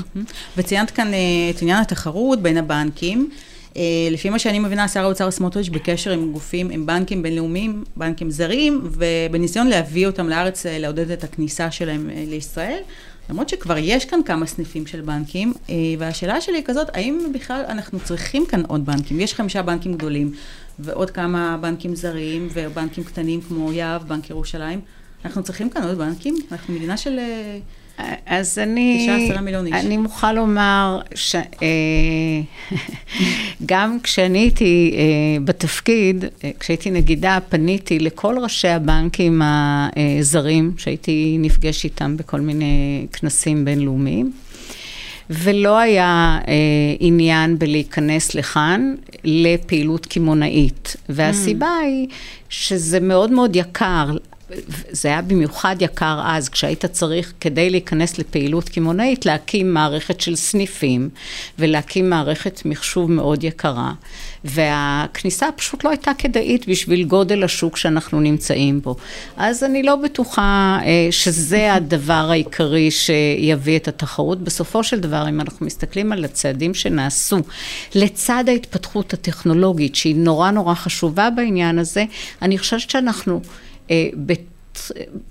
וציינת 0.57 0.90
כאן 0.90 1.14
אה, 1.14 1.18
את 1.50 1.62
עניין 1.62 1.78
התחרות 1.78 2.42
בין 2.42 2.57
הבנקים. 2.57 3.31
אה, 3.76 3.82
לפי 4.11 4.30
מה 4.30 4.38
שאני 4.38 4.58
מבינה, 4.58 4.88
שר 4.88 5.04
האוצר 5.04 5.30
סמוטריץ' 5.30 5.68
בקשר 5.68 6.11
עם 6.11 6.32
גופים, 6.32 6.70
עם 6.70 6.87
בנקים 6.87 7.22
בינלאומיים, 7.22 7.85
בנקים 7.96 8.30
זרים, 8.30 8.80
ובניסיון 8.85 9.66
להביא 9.66 10.06
אותם 10.06 10.28
לארץ, 10.28 10.66
אה, 10.66 10.78
לעודד 10.78 11.11
את 11.11 11.24
הכניסה 11.24 11.70
שלהם 11.70 12.11
אה, 12.11 12.24
לישראל. 12.28 12.78
למרות 13.30 13.48
שכבר 13.48 13.78
יש 13.78 14.04
כאן 14.04 14.20
כמה 14.24 14.46
סניפים 14.46 14.87
של 14.87 15.00
בנקים, 15.00 15.52
והשאלה 15.98 16.40
שלי 16.40 16.56
היא 16.56 16.64
כזאת, 16.64 16.88
האם 16.92 17.18
בכלל 17.35 17.64
אנחנו 17.68 18.00
צריכים 18.00 18.46
כאן 18.46 18.62
עוד 18.68 18.87
בנקים? 18.87 19.20
יש 19.20 19.35
חמישה 19.35 19.62
בנקים 19.62 19.94
גדולים, 19.94 20.32
ועוד 20.78 21.11
כמה 21.11 21.56
בנקים 21.61 21.94
זרים, 21.94 22.48
ובנקים 22.52 23.04
קטנים 23.04 23.40
כמו 23.40 23.72
יהב, 23.72 24.02
בנק 24.08 24.30
ירושלים. 24.30 24.80
אנחנו 25.24 25.42
צריכים 25.42 25.70
כאן 25.70 25.82
עוד 25.82 25.98
בנקים? 25.98 26.37
אנחנו 26.52 26.74
מדינה 26.74 26.96
של... 26.96 27.18
אז 28.26 28.58
אני, 28.58 29.08
אני 29.72 29.96
מוכרחה 29.96 30.32
לומר 30.32 31.00
שגם 31.14 32.42
אה, 33.70 33.98
כשאני 34.02 34.38
הייתי 34.38 34.94
אה, 34.96 35.40
בתפקיד, 35.44 36.24
אה, 36.44 36.50
כשהייתי 36.60 36.90
נגידה, 36.90 37.38
פניתי 37.48 37.98
לכל 37.98 38.38
ראשי 38.38 38.68
הבנקים 38.68 39.42
הזרים, 39.44 40.72
שהייתי 40.78 41.36
נפגש 41.40 41.84
איתם 41.84 42.16
בכל 42.16 42.40
מיני 42.40 43.06
כנסים 43.12 43.64
בינלאומיים. 43.64 44.32
ולא 45.30 45.78
היה 45.78 46.38
אה, 46.48 46.54
עניין 47.00 47.58
בלהיכנס 47.58 48.34
לכאן 48.34 48.94
לפעילות 49.24 50.06
קמעונאית. 50.06 50.96
והסיבה 51.08 51.66
mm. 51.82 51.84
היא 51.86 52.08
שזה 52.48 53.00
מאוד 53.00 53.30
מאוד 53.32 53.56
יקר 53.56 54.16
זה 54.90 55.08
היה 55.08 55.22
במיוחד 55.22 55.76
יקר 55.80 56.20
אז, 56.24 56.48
כשהיית 56.48 56.86
צריך, 56.86 57.32
כדי 57.40 57.70
להיכנס 57.70 58.18
לפעילות 58.18 58.68
קמעונאית, 58.68 59.26
להקים 59.26 59.74
מערכת 59.74 60.20
של 60.20 60.36
סניפים 60.36 61.08
ולהקים 61.58 62.10
מערכת 62.10 62.62
מחשוב 62.64 63.10
מאוד 63.10 63.44
יקרה. 63.44 63.92
והכניסה 64.44 65.46
פשוט 65.56 65.84
לא 65.84 65.90
הייתה 65.90 66.10
כדאית 66.18 66.68
בשביל 66.68 67.04
גודל 67.04 67.44
השוק 67.44 67.76
שאנחנו 67.76 68.20
נמצאים 68.20 68.80
בו. 68.80 68.96
אז 69.36 69.64
אני 69.64 69.82
לא 69.82 69.96
בטוחה 69.96 70.78
אה, 70.84 71.08
שזה 71.10 71.74
הדבר 71.74 72.28
העיקרי 72.30 72.90
שיביא 72.90 73.76
את 73.76 73.88
התחרות. 73.88 74.40
בסופו 74.40 74.84
של 74.84 75.00
דבר, 75.00 75.28
אם 75.28 75.40
אנחנו 75.40 75.66
מסתכלים 75.66 76.12
על 76.12 76.24
הצעדים 76.24 76.74
שנעשו, 76.74 77.38
לצד 77.94 78.44
ההתפתחות 78.48 79.12
הטכנולוגית, 79.12 79.94
שהיא 79.94 80.16
נורא 80.16 80.50
נורא 80.50 80.74
חשובה 80.74 81.30
בעניין 81.30 81.78
הזה, 81.78 82.04
אני 82.42 82.58
חושבת 82.58 82.90
שאנחנו... 82.90 83.40
אה, 83.92 84.11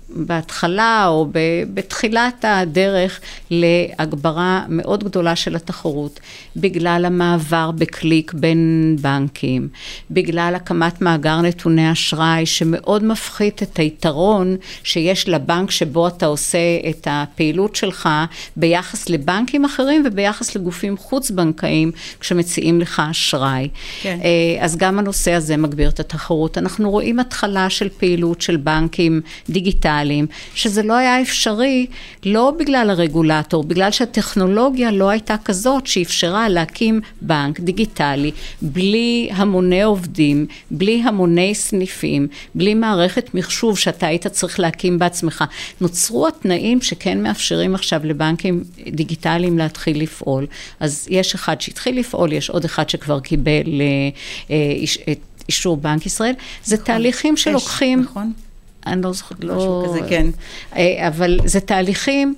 בהתחלה 0.08 1.06
או 1.06 1.28
בתחילת 1.74 2.44
הדרך 2.48 3.20
להגברה 3.50 4.64
מאוד 4.68 5.04
גדולה 5.04 5.36
של 5.36 5.56
התחרות, 5.56 6.20
בגלל 6.56 7.04
המעבר 7.06 7.70
בקליק 7.70 8.32
בין 8.32 8.96
בנקים, 9.00 9.68
בגלל 10.10 10.52
הקמת 10.56 11.02
מאגר 11.02 11.40
נתוני 11.40 11.92
אשראי 11.92 12.46
שמאוד 12.46 13.04
מפחית 13.04 13.62
את 13.62 13.76
היתרון 13.76 14.56
שיש 14.82 15.28
לבנק 15.28 15.70
שבו 15.70 16.08
אתה 16.08 16.26
עושה 16.26 16.58
את 16.90 17.08
הפעילות 17.10 17.76
שלך 17.76 18.08
ביחס 18.56 19.08
לבנקים 19.08 19.64
אחרים 19.64 20.02
וביחס 20.06 20.56
לגופים 20.56 20.96
חוץ-בנקאיים 20.96 21.90
כשמציעים 22.20 22.80
לך 22.80 23.02
אשראי. 23.10 23.68
כן. 24.02 24.18
אה, 24.24 24.64
אז 24.64 24.76
גם 24.76 24.98
הנושא 24.98 25.32
הזה 25.32 25.56
מגביר 25.56 25.88
את 25.88 26.00
התחרות. 26.00 26.58
אנחנו 26.58 26.90
רואים 26.90 27.20
התחלה 27.20 27.70
של 27.70 27.88
פעילות 27.88 28.40
של 28.40 28.56
בנקים 28.56 29.20
דיגיטליים, 29.52 30.26
שזה 30.54 30.82
לא 30.82 30.94
היה 30.94 31.22
אפשרי, 31.22 31.86
לא 32.24 32.52
בגלל 32.58 32.90
הרגולטור, 32.90 33.64
בגלל 33.64 33.90
שהטכנולוגיה 33.90 34.90
לא 34.90 35.08
הייתה 35.08 35.34
כזאת 35.44 35.86
שאפשרה 35.86 36.48
להקים 36.48 37.00
בנק 37.20 37.60
דיגיטלי 37.60 38.30
בלי 38.62 39.28
המוני 39.32 39.82
עובדים, 39.82 40.46
בלי 40.70 41.02
המוני 41.04 41.54
סניפים, 41.54 42.28
בלי 42.54 42.74
מערכת 42.74 43.34
מחשוב 43.34 43.78
שאתה 43.78 44.06
היית 44.06 44.26
צריך 44.26 44.60
להקים 44.60 44.98
בעצמך. 44.98 45.44
נוצרו 45.80 46.28
התנאים 46.28 46.80
שכן 46.80 47.22
מאפשרים 47.22 47.74
עכשיו 47.74 48.00
לבנקים 48.04 48.64
דיגיטליים 48.88 49.58
להתחיל 49.58 50.02
לפעול. 50.02 50.46
אז 50.80 51.06
יש 51.10 51.34
אחד 51.34 51.60
שהתחיל 51.60 51.98
לפעול, 51.98 52.32
יש 52.32 52.50
עוד 52.50 52.64
אחד 52.64 52.90
שכבר 52.90 53.20
קיבל 53.20 53.80
אה, 54.48 54.54
את 55.12 55.18
אישור 55.48 55.76
בנק 55.76 56.06
ישראל. 56.06 56.34
זה 56.64 56.74
נכון. 56.74 56.86
תהליכים 56.86 57.36
שלוקחים... 57.36 58.00
נכון. 58.00 58.32
אני 58.86 59.02
לא 59.02 59.12
זוכרת, 59.12 59.44
לא... 59.44 59.56
משהו 59.56 59.84
כזה, 59.88 60.08
כן. 60.08 60.26
אה, 60.76 61.08
אבל 61.08 61.40
זה 61.44 61.60
תהליכים... 61.60 62.34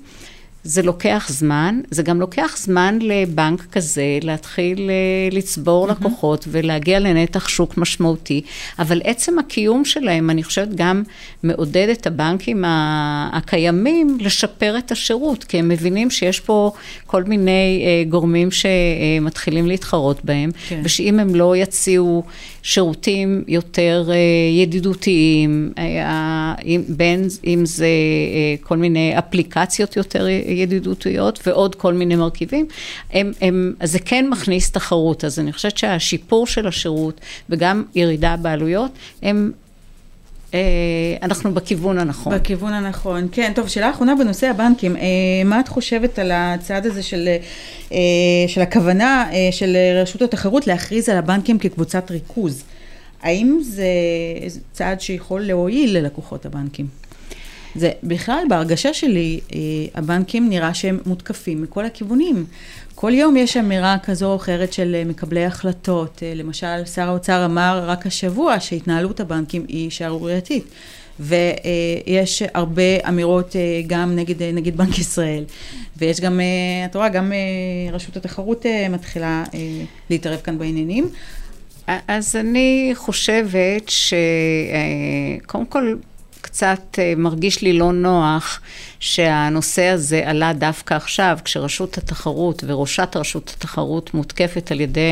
זה 0.65 0.81
לוקח 0.81 1.27
זמן, 1.29 1.79
זה 1.91 2.03
גם 2.03 2.19
לוקח 2.19 2.57
זמן 2.57 2.99
לבנק 3.01 3.65
כזה 3.71 4.19
להתחיל 4.21 4.89
אה, 4.89 5.37
לצבור 5.37 5.87
mm-hmm. 5.87 5.91
לקוחות 5.91 6.45
ולהגיע 6.51 6.99
לנתח 6.99 7.47
שוק 7.47 7.77
משמעותי, 7.77 8.41
אבל 8.79 9.01
עצם 9.03 9.39
הקיום 9.39 9.85
שלהם, 9.85 10.29
אני 10.29 10.43
חושבת, 10.43 10.75
גם 10.75 11.03
מעודד 11.43 11.87
את 11.91 12.07
הבנקים 12.07 12.63
הקיימים 13.33 14.17
לשפר 14.21 14.77
את 14.77 14.91
השירות, 14.91 15.43
כי 15.43 15.59
הם 15.59 15.69
מבינים 15.69 16.09
שיש 16.09 16.39
פה 16.39 16.71
כל 17.05 17.23
מיני 17.23 17.85
אה, 17.85 18.09
גורמים 18.09 18.49
שמתחילים 18.51 19.67
להתחרות 19.67 20.25
בהם, 20.25 20.51
כן. 20.67 20.81
ושאם 20.83 21.19
הם 21.19 21.35
לא 21.35 21.55
יציעו 21.55 22.23
שירותים 22.65 23.43
יותר 23.47 24.05
אה, 24.09 24.15
ידידותיים, 24.61 25.73
בין 26.89 27.27
אם 27.45 27.65
זה 27.65 27.87
כל 28.61 28.77
מיני 28.77 29.19
אפליקציות 29.19 29.97
יותר 29.97 30.27
ידידותיות 30.47 31.39
ועוד 31.47 31.75
כל 31.75 31.93
מיני 31.93 32.15
מרכיבים, 32.15 32.67
הם, 33.13 33.31
הם, 33.41 33.73
זה 33.83 33.99
כן 33.99 34.29
מכניס 34.29 34.71
תחרות. 34.71 35.23
אז 35.23 35.39
אני 35.39 35.53
חושבת 35.53 35.77
שהשיפור 35.77 36.47
של 36.47 36.67
השירות 36.67 37.21
וגם 37.49 37.83
ירידה 37.95 38.35
בעלויות, 38.37 38.91
הם 39.21 39.51
אה, 39.51 39.64
אנחנו 41.21 41.53
בכיוון 41.53 41.97
הנכון. 41.97 42.35
בכיוון 42.35 42.73
הנכון, 42.73 43.27
כן. 43.31 43.51
טוב, 43.55 43.67
שאלה 43.67 43.89
אחרונה 43.89 44.15
בנושא 44.15 44.47
הבנקים. 44.47 44.95
אה, 44.95 45.01
מה 45.45 45.59
את 45.59 45.67
חושבת 45.67 46.19
על 46.19 46.31
הצעד 46.33 46.85
הזה 46.85 47.03
של, 47.03 47.29
אה, 47.91 47.97
של 48.47 48.61
הכוונה 48.61 49.29
של 49.51 49.77
רשות 50.01 50.21
התחרות 50.21 50.67
להכריז 50.67 51.09
על 51.09 51.17
הבנקים 51.17 51.59
כקבוצת 51.59 52.11
ריכוז? 52.11 52.63
האם 53.21 53.59
זה 53.63 53.87
צעד 54.71 55.01
שיכול 55.01 55.41
להועיל 55.41 55.97
ללקוחות 55.97 56.45
הבנקים? 56.45 57.04
זה 57.75 57.91
בכלל, 58.03 58.43
בהרגשה 58.49 58.93
שלי, 58.93 59.39
אה, 59.53 59.59
הבנקים 59.95 60.49
נראה 60.49 60.73
שהם 60.73 60.99
מותקפים 61.05 61.61
מכל 61.61 61.85
הכיוונים. 61.85 62.45
כל 62.95 63.13
יום 63.13 63.37
יש 63.37 63.57
אמירה 63.57 63.97
כזו 64.03 64.31
או 64.31 64.35
אחרת 64.35 64.73
של 64.73 64.95
אה, 64.95 65.03
מקבלי 65.05 65.45
החלטות. 65.45 66.23
אה, 66.23 66.33
למשל, 66.35 66.85
שר 66.85 67.07
האוצר 67.07 67.45
אמר 67.45 67.83
רק 67.87 68.05
השבוע 68.07 68.59
שהתנהלות 68.59 69.19
הבנקים 69.19 69.65
היא 69.67 69.89
שערורייתית. 69.89 70.63
ויש 71.19 72.43
הרבה 72.53 73.07
אמירות 73.07 73.55
גם 73.87 74.15
נגד 74.15 74.43
נגיד 74.43 74.77
בנק 74.77 74.99
ישראל. 74.99 75.43
ויש 75.97 76.21
גם, 76.21 76.39
את 76.85 76.95
רואה, 76.95 77.09
גם 77.09 77.31
רשות 77.93 78.17
התחרות 78.17 78.65
מתחילה 78.89 79.43
להתערב 80.09 80.39
כאן 80.39 80.57
בעניינים. 80.57 81.09
אז 81.87 82.35
אני 82.35 82.91
חושבת 82.95 83.91
שקודם 85.45 85.65
כל... 85.65 85.95
קצת 86.55 86.99
אה, 86.99 87.13
מרגיש 87.17 87.61
לי 87.61 87.73
לא 87.73 87.93
נוח 87.93 88.61
שהנושא 89.05 89.83
הזה 89.83 90.21
עלה 90.25 90.53
דווקא 90.53 90.93
עכשיו, 90.93 91.37
כשרשות 91.45 91.97
התחרות 91.97 92.63
וראשת 92.67 93.15
רשות 93.15 93.53
התחרות 93.57 94.13
מותקפת 94.13 94.71
על 94.71 94.81
ידי 94.81 95.11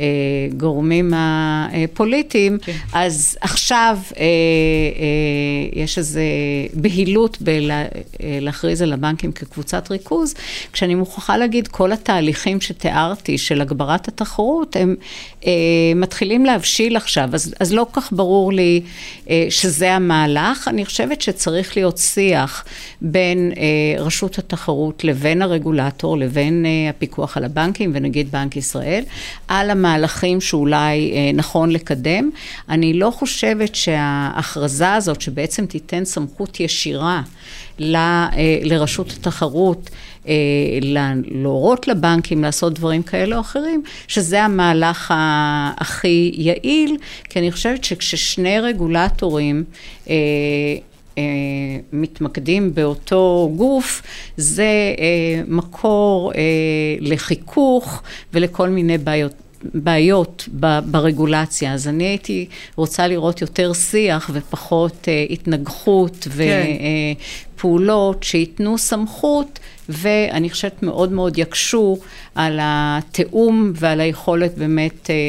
הגורמים 0.00 1.12
הפוליטיים, 1.16 2.58
כן. 2.62 2.72
אז 2.92 3.38
עכשיו 3.40 3.98
אה, 4.16 4.22
אה, 4.22 5.82
יש 5.82 5.98
איזו 5.98 6.20
בהילות 6.74 7.38
בלהכריז 7.40 8.82
על 8.82 8.92
הבנקים 8.92 9.32
כקבוצת 9.32 9.90
ריכוז, 9.90 10.34
כשאני 10.72 10.94
מוכרחה 10.94 11.36
להגיד, 11.36 11.68
כל 11.68 11.92
התהליכים 11.92 12.60
שתיארתי 12.60 13.38
של 13.38 13.60
הגברת 13.60 14.08
התחרות, 14.08 14.76
הם 14.76 14.96
מתחילים 15.96 16.46
להבשיל 16.46 16.96
עכשיו, 16.96 17.28
אז, 17.32 17.54
אז 17.60 17.72
לא 17.72 17.86
כך 17.92 18.12
ברור 18.12 18.52
לי 18.52 18.80
שזה 19.50 19.92
המהלך. 19.92 20.68
אני 20.68 20.84
חושבת 20.84 21.22
שצריך 21.22 21.76
להיות 21.76 21.98
שיח. 21.98 22.64
בין 23.02 23.52
אה, 23.56 24.02
רשות 24.02 24.38
התחרות 24.38 25.04
לבין 25.04 25.42
הרגולטור, 25.42 26.18
לבין 26.18 26.66
אה, 26.66 26.90
הפיקוח 26.90 27.36
על 27.36 27.44
הבנקים 27.44 27.90
ונגיד 27.94 28.30
בנק 28.30 28.56
ישראל, 28.56 29.04
על 29.48 29.70
המהלכים 29.70 30.40
שאולי 30.40 31.12
אה, 31.12 31.30
נכון 31.34 31.70
לקדם. 31.70 32.30
אני 32.68 32.92
לא 32.92 33.10
חושבת 33.10 33.74
שההכרזה 33.74 34.92
הזאת, 34.92 35.20
שבעצם 35.20 35.66
תיתן 35.66 36.04
סמכות 36.04 36.60
ישירה 36.60 37.22
ל, 37.78 37.96
אה, 37.96 38.28
לרשות 38.62 39.10
התחרות, 39.10 39.90
אה, 40.28 40.34
להורות 41.30 41.88
לבנקים 41.88 42.42
לעשות 42.42 42.74
דברים 42.74 43.02
כאלה 43.02 43.36
או 43.36 43.40
אחרים, 43.40 43.82
שזה 44.08 44.42
המהלך 44.42 45.14
הכי 45.76 46.32
יעיל, 46.34 46.96
כי 47.30 47.38
אני 47.38 47.52
חושבת 47.52 47.84
שכששני 47.84 48.60
רגולטורים 48.60 49.64
אה, 50.10 50.14
מתמקדים 51.92 52.74
באותו 52.74 53.52
גוף, 53.56 54.02
זה 54.36 54.94
אה, 54.98 55.42
מקור 55.48 56.32
אה, 56.34 56.40
לחיכוך 57.00 58.02
ולכל 58.32 58.68
מיני 58.68 58.98
בעיות. 58.98 59.32
בעיות 59.74 60.48
ברגולציה, 60.90 61.74
אז 61.74 61.88
אני 61.88 62.04
הייתי 62.04 62.46
רוצה 62.76 63.08
לראות 63.08 63.40
יותר 63.40 63.72
שיח 63.72 64.30
ופחות 64.32 65.08
אה, 65.08 65.26
התנגחות 65.30 66.28
כן. 66.36 66.66
ופעולות 67.54 68.22
שייתנו 68.22 68.78
סמכות 68.78 69.58
ואני 69.88 70.50
חושבת 70.50 70.82
מאוד 70.82 71.12
מאוד 71.12 71.38
יקשו 71.38 71.98
על 72.34 72.58
התיאום 72.62 73.72
ועל 73.74 74.00
היכולת 74.00 74.58
באמת 74.58 75.10
אה, 75.10 75.14
אה, 75.14 75.20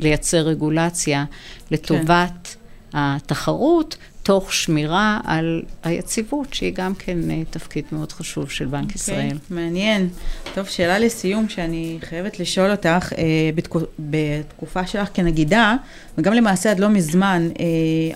לייצר 0.00 0.38
רגולציה 0.38 1.24
לטובת 1.70 2.56
כן. 2.92 2.98
התחרות 2.98 3.96
תוך 4.30 4.52
שמירה 4.52 5.20
על 5.24 5.62
היציבות, 5.82 6.54
שהיא 6.54 6.72
גם 6.74 6.94
כן 6.94 7.30
אה, 7.30 7.42
תפקיד 7.50 7.84
מאוד 7.92 8.12
חשוב 8.12 8.50
של 8.50 8.66
בנק 8.66 8.82
okay, 8.82 8.84
אוקיי, 8.84 8.94
ישראל. 8.96 9.38
מעניין. 9.50 10.08
טוב, 10.54 10.66
שאלה 10.66 10.98
לסיום 10.98 11.48
שאני 11.48 11.98
חייבת 12.08 12.40
לשאול 12.40 12.70
אותך, 12.70 13.12
אה, 13.18 13.24
בתקופ... 13.54 13.82
בתקופה 13.98 14.86
שלך 14.86 15.08
כנגידה, 15.14 15.76
וגם 16.18 16.32
למעשה 16.32 16.70
עד 16.70 16.80
לא 16.80 16.88
מזמן, 16.88 17.48
אה, 17.60 17.64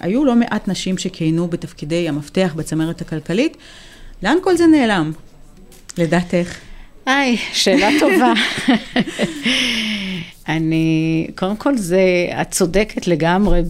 היו 0.00 0.24
לא 0.24 0.37
מעט 0.37 0.68
נשים 0.68 0.98
שכיהנו 0.98 1.48
בתפקידי 1.48 2.09
המפתח 2.09 2.53
בצמרת 2.57 3.00
הכלכלית. 3.00 3.57
לאן 4.22 4.37
כל 4.42 4.57
זה 4.57 4.66
נעלם, 4.66 5.12
לדעתך? 5.98 6.59
היי, 7.07 7.37
שאלה 7.53 7.88
טובה. 8.00 8.33
אני, 10.49 11.27
קודם 11.37 11.57
כל 11.57 11.77
זה, 11.77 12.03
את 12.41 12.51
צודקת 12.51 13.07
לגמרי 13.07 13.61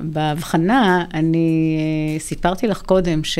בהבחנה. 0.00 1.04
אני 1.14 1.76
אה, 1.78 2.20
סיפרתי 2.20 2.66
לך 2.66 2.82
קודם 2.82 3.24
ש... 3.24 3.38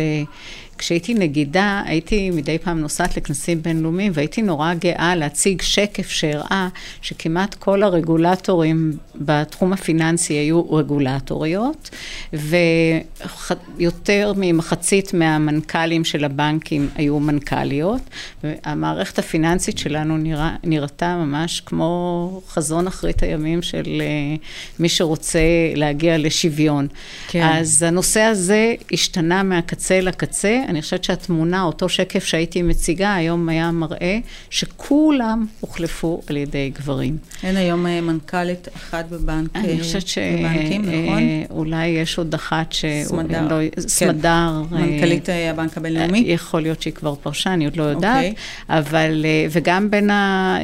כשהייתי 0.79 1.15
נגידה, 1.15 1.83
הייתי 1.87 2.31
מדי 2.31 2.59
פעם 2.59 2.81
נוסעת 2.81 3.17
לכנסים 3.17 3.63
בינלאומיים, 3.63 4.13
והייתי 4.15 4.43
נורא 4.43 4.75
גאה 4.75 5.17
להציג 5.17 5.63
שקף 5.63 6.09
שהראה 6.09 6.69
שכמעט 7.03 7.55
כל 7.55 7.83
הרגולטורים 7.83 8.93
בתחום 9.15 9.73
הפיננסי 9.73 10.35
היו 10.35 10.73
רגולטוריות, 10.73 11.91
ויותר 12.33 14.33
ממחצית 14.37 15.15
מהמנכ"לים 15.15 16.05
של 16.05 16.25
הבנקים 16.25 16.89
היו 16.95 17.21
מנכ"ליות, 17.21 18.01
והמערכת 18.45 19.19
הפיננסית 19.19 19.79
שלנו 19.79 20.17
נראה, 20.17 20.57
נראתה 20.65 21.17
ממש 21.17 21.63
כמו 21.67 22.41
חזון 22.49 22.87
אחרית 22.87 23.23
הימים 23.23 23.63
של 23.63 24.01
אה, 24.01 24.37
מי 24.79 24.89
שרוצה 24.89 25.41
להגיע 25.75 26.19
לשוויון. 26.19 26.87
כן. 27.29 27.43
אז 27.43 27.83
הנושא 27.83 28.21
הזה 28.21 28.75
השתנה 28.93 29.43
מהקצה 29.43 30.01
לקצה. 30.01 30.63
אני 30.69 30.83
חושבת 30.83 31.05
שהתמונה, 31.05 31.63
אותו 31.63 31.89
שקף 31.89 32.25
שהייתי 32.25 32.63
מציגה, 32.63 33.15
היום 33.15 33.49
היה 33.49 33.71
מראה 33.71 34.19
שכולם 34.51 35.47
הוחלפו 35.61 36.23
על 36.27 36.37
ידי 36.37 36.71
גברים. 36.75 37.17
אין 37.43 37.57
היום 37.57 37.87
אה, 37.87 38.01
מנכ"לית 38.01 38.69
אחת 38.77 39.05
בבנק, 39.11 39.51
אני 39.55 39.73
אה, 39.73 39.79
חושבת 39.79 40.07
שאולי 40.07 41.97
אה, 41.97 42.03
יש 42.03 42.19
עוד 42.19 42.35
אחת 42.35 42.73
ש... 42.73 42.85
סמדר. 43.03 43.43
לא, 43.49 43.71
כן. 43.75 43.81
סמדר. 43.81 44.63
מנכ"לית 44.71 45.29
הבנק 45.51 45.77
הבינלאומי? 45.77 46.25
יכול 46.27 46.63
להיות 46.63 46.83
שהיא 46.83 46.95
כבר 46.95 47.15
פרשה, 47.15 47.53
אני 47.53 47.65
עוד 47.65 47.77
לא 47.77 47.83
יודעת. 47.83 48.17
אוקיי. 48.17 48.35
אבל, 48.69 49.27
וגם 49.51 49.91
בין 49.91 50.11
ה... 50.11 50.59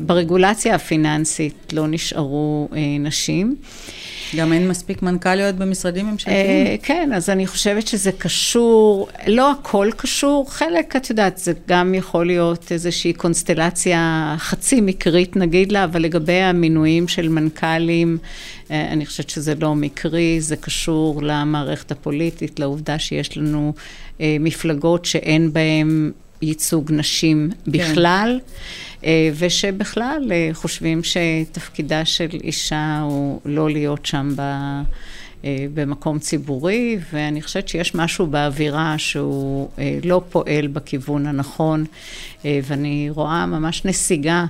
ברגולציה 0.00 0.74
הפיננסית 0.74 1.72
לא 1.72 1.86
נשארו 1.88 2.68
נשים. 3.00 3.56
גם 4.36 4.52
אין 4.52 4.68
מספיק 4.68 5.02
מנכ"ליות 5.02 5.54
במשרדים 5.54 6.06
ממשלתיים? 6.06 6.66
אה, 6.66 6.76
כן, 6.82 7.10
אז 7.14 7.30
אני 7.30 7.46
חושבת 7.46 7.86
שזה 7.86 8.12
קשור, 8.12 9.08
לא 9.26 9.50
הכל 9.50 9.90
קשור, 9.96 10.46
חלק, 10.52 10.96
את 10.96 11.10
יודעת, 11.10 11.38
זה 11.38 11.52
גם 11.68 11.94
יכול 11.94 12.26
להיות 12.26 12.72
איזושהי 12.72 13.12
קונסטלציה 13.12 14.34
חצי 14.38 14.80
מקרית 14.80 15.36
נגיד 15.36 15.72
לה, 15.72 15.84
אבל 15.84 16.02
לגבי 16.02 16.40
המינויים 16.42 17.08
של 17.08 17.28
מנכ"לים, 17.28 18.18
אה, 18.70 18.92
אני 18.92 19.06
חושבת 19.06 19.30
שזה 19.30 19.54
לא 19.60 19.74
מקרי, 19.74 20.40
זה 20.40 20.56
קשור 20.56 21.22
למערכת 21.22 21.90
הפוליטית, 21.92 22.60
לעובדה 22.60 22.98
שיש 22.98 23.38
לנו 23.38 23.72
אה, 24.20 24.36
מפלגות 24.40 25.04
שאין 25.04 25.52
בהן 25.52 26.12
ייצוג 26.42 26.92
נשים 26.92 27.50
בכלל. 27.66 28.40
כן. 29.00 29.06
ושבכלל 29.38 30.32
חושבים 30.52 31.00
שתפקידה 31.02 32.04
של 32.04 32.28
אישה 32.44 33.00
הוא 33.00 33.40
לא 33.44 33.70
להיות 33.70 34.06
שם 34.06 34.34
ב... 34.36 34.42
במקום 35.74 36.18
ציבורי, 36.18 36.98
ואני 37.12 37.42
חושבת 37.42 37.68
שיש 37.68 37.94
משהו 37.94 38.26
באווירה 38.26 38.94
שהוא 38.98 39.68
לא 40.04 40.22
פועל 40.30 40.66
בכיוון 40.66 41.26
הנכון, 41.26 41.84
ואני 42.44 43.08
רואה 43.10 43.46
ממש 43.46 43.84
נסיגה 43.84 44.44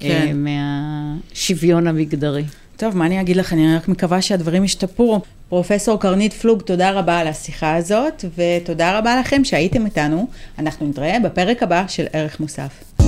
כן. 0.00 0.36
מהשוויון 0.36 1.86
המגדרי. 1.86 2.44
טוב, 2.76 2.96
מה 2.96 3.06
אני 3.06 3.20
אגיד 3.20 3.36
לך? 3.36 3.52
אני 3.52 3.76
רק 3.76 3.88
מקווה 3.88 4.22
שהדברים 4.22 4.64
ישתפרו. 4.64 5.20
פרופסור 5.48 6.00
קרנית 6.00 6.32
פלוג, 6.32 6.62
תודה 6.62 6.90
רבה 6.90 7.18
על 7.18 7.26
השיחה 7.26 7.76
הזאת, 7.76 8.24
ותודה 8.36 8.98
רבה 8.98 9.20
לכם 9.20 9.44
שהייתם 9.44 9.86
איתנו. 9.86 10.26
אנחנו 10.58 10.88
נתראה 10.88 11.16
בפרק 11.24 11.62
הבא 11.62 11.84
של 11.88 12.06
ערך 12.12 12.40
מוסף. 12.40 13.05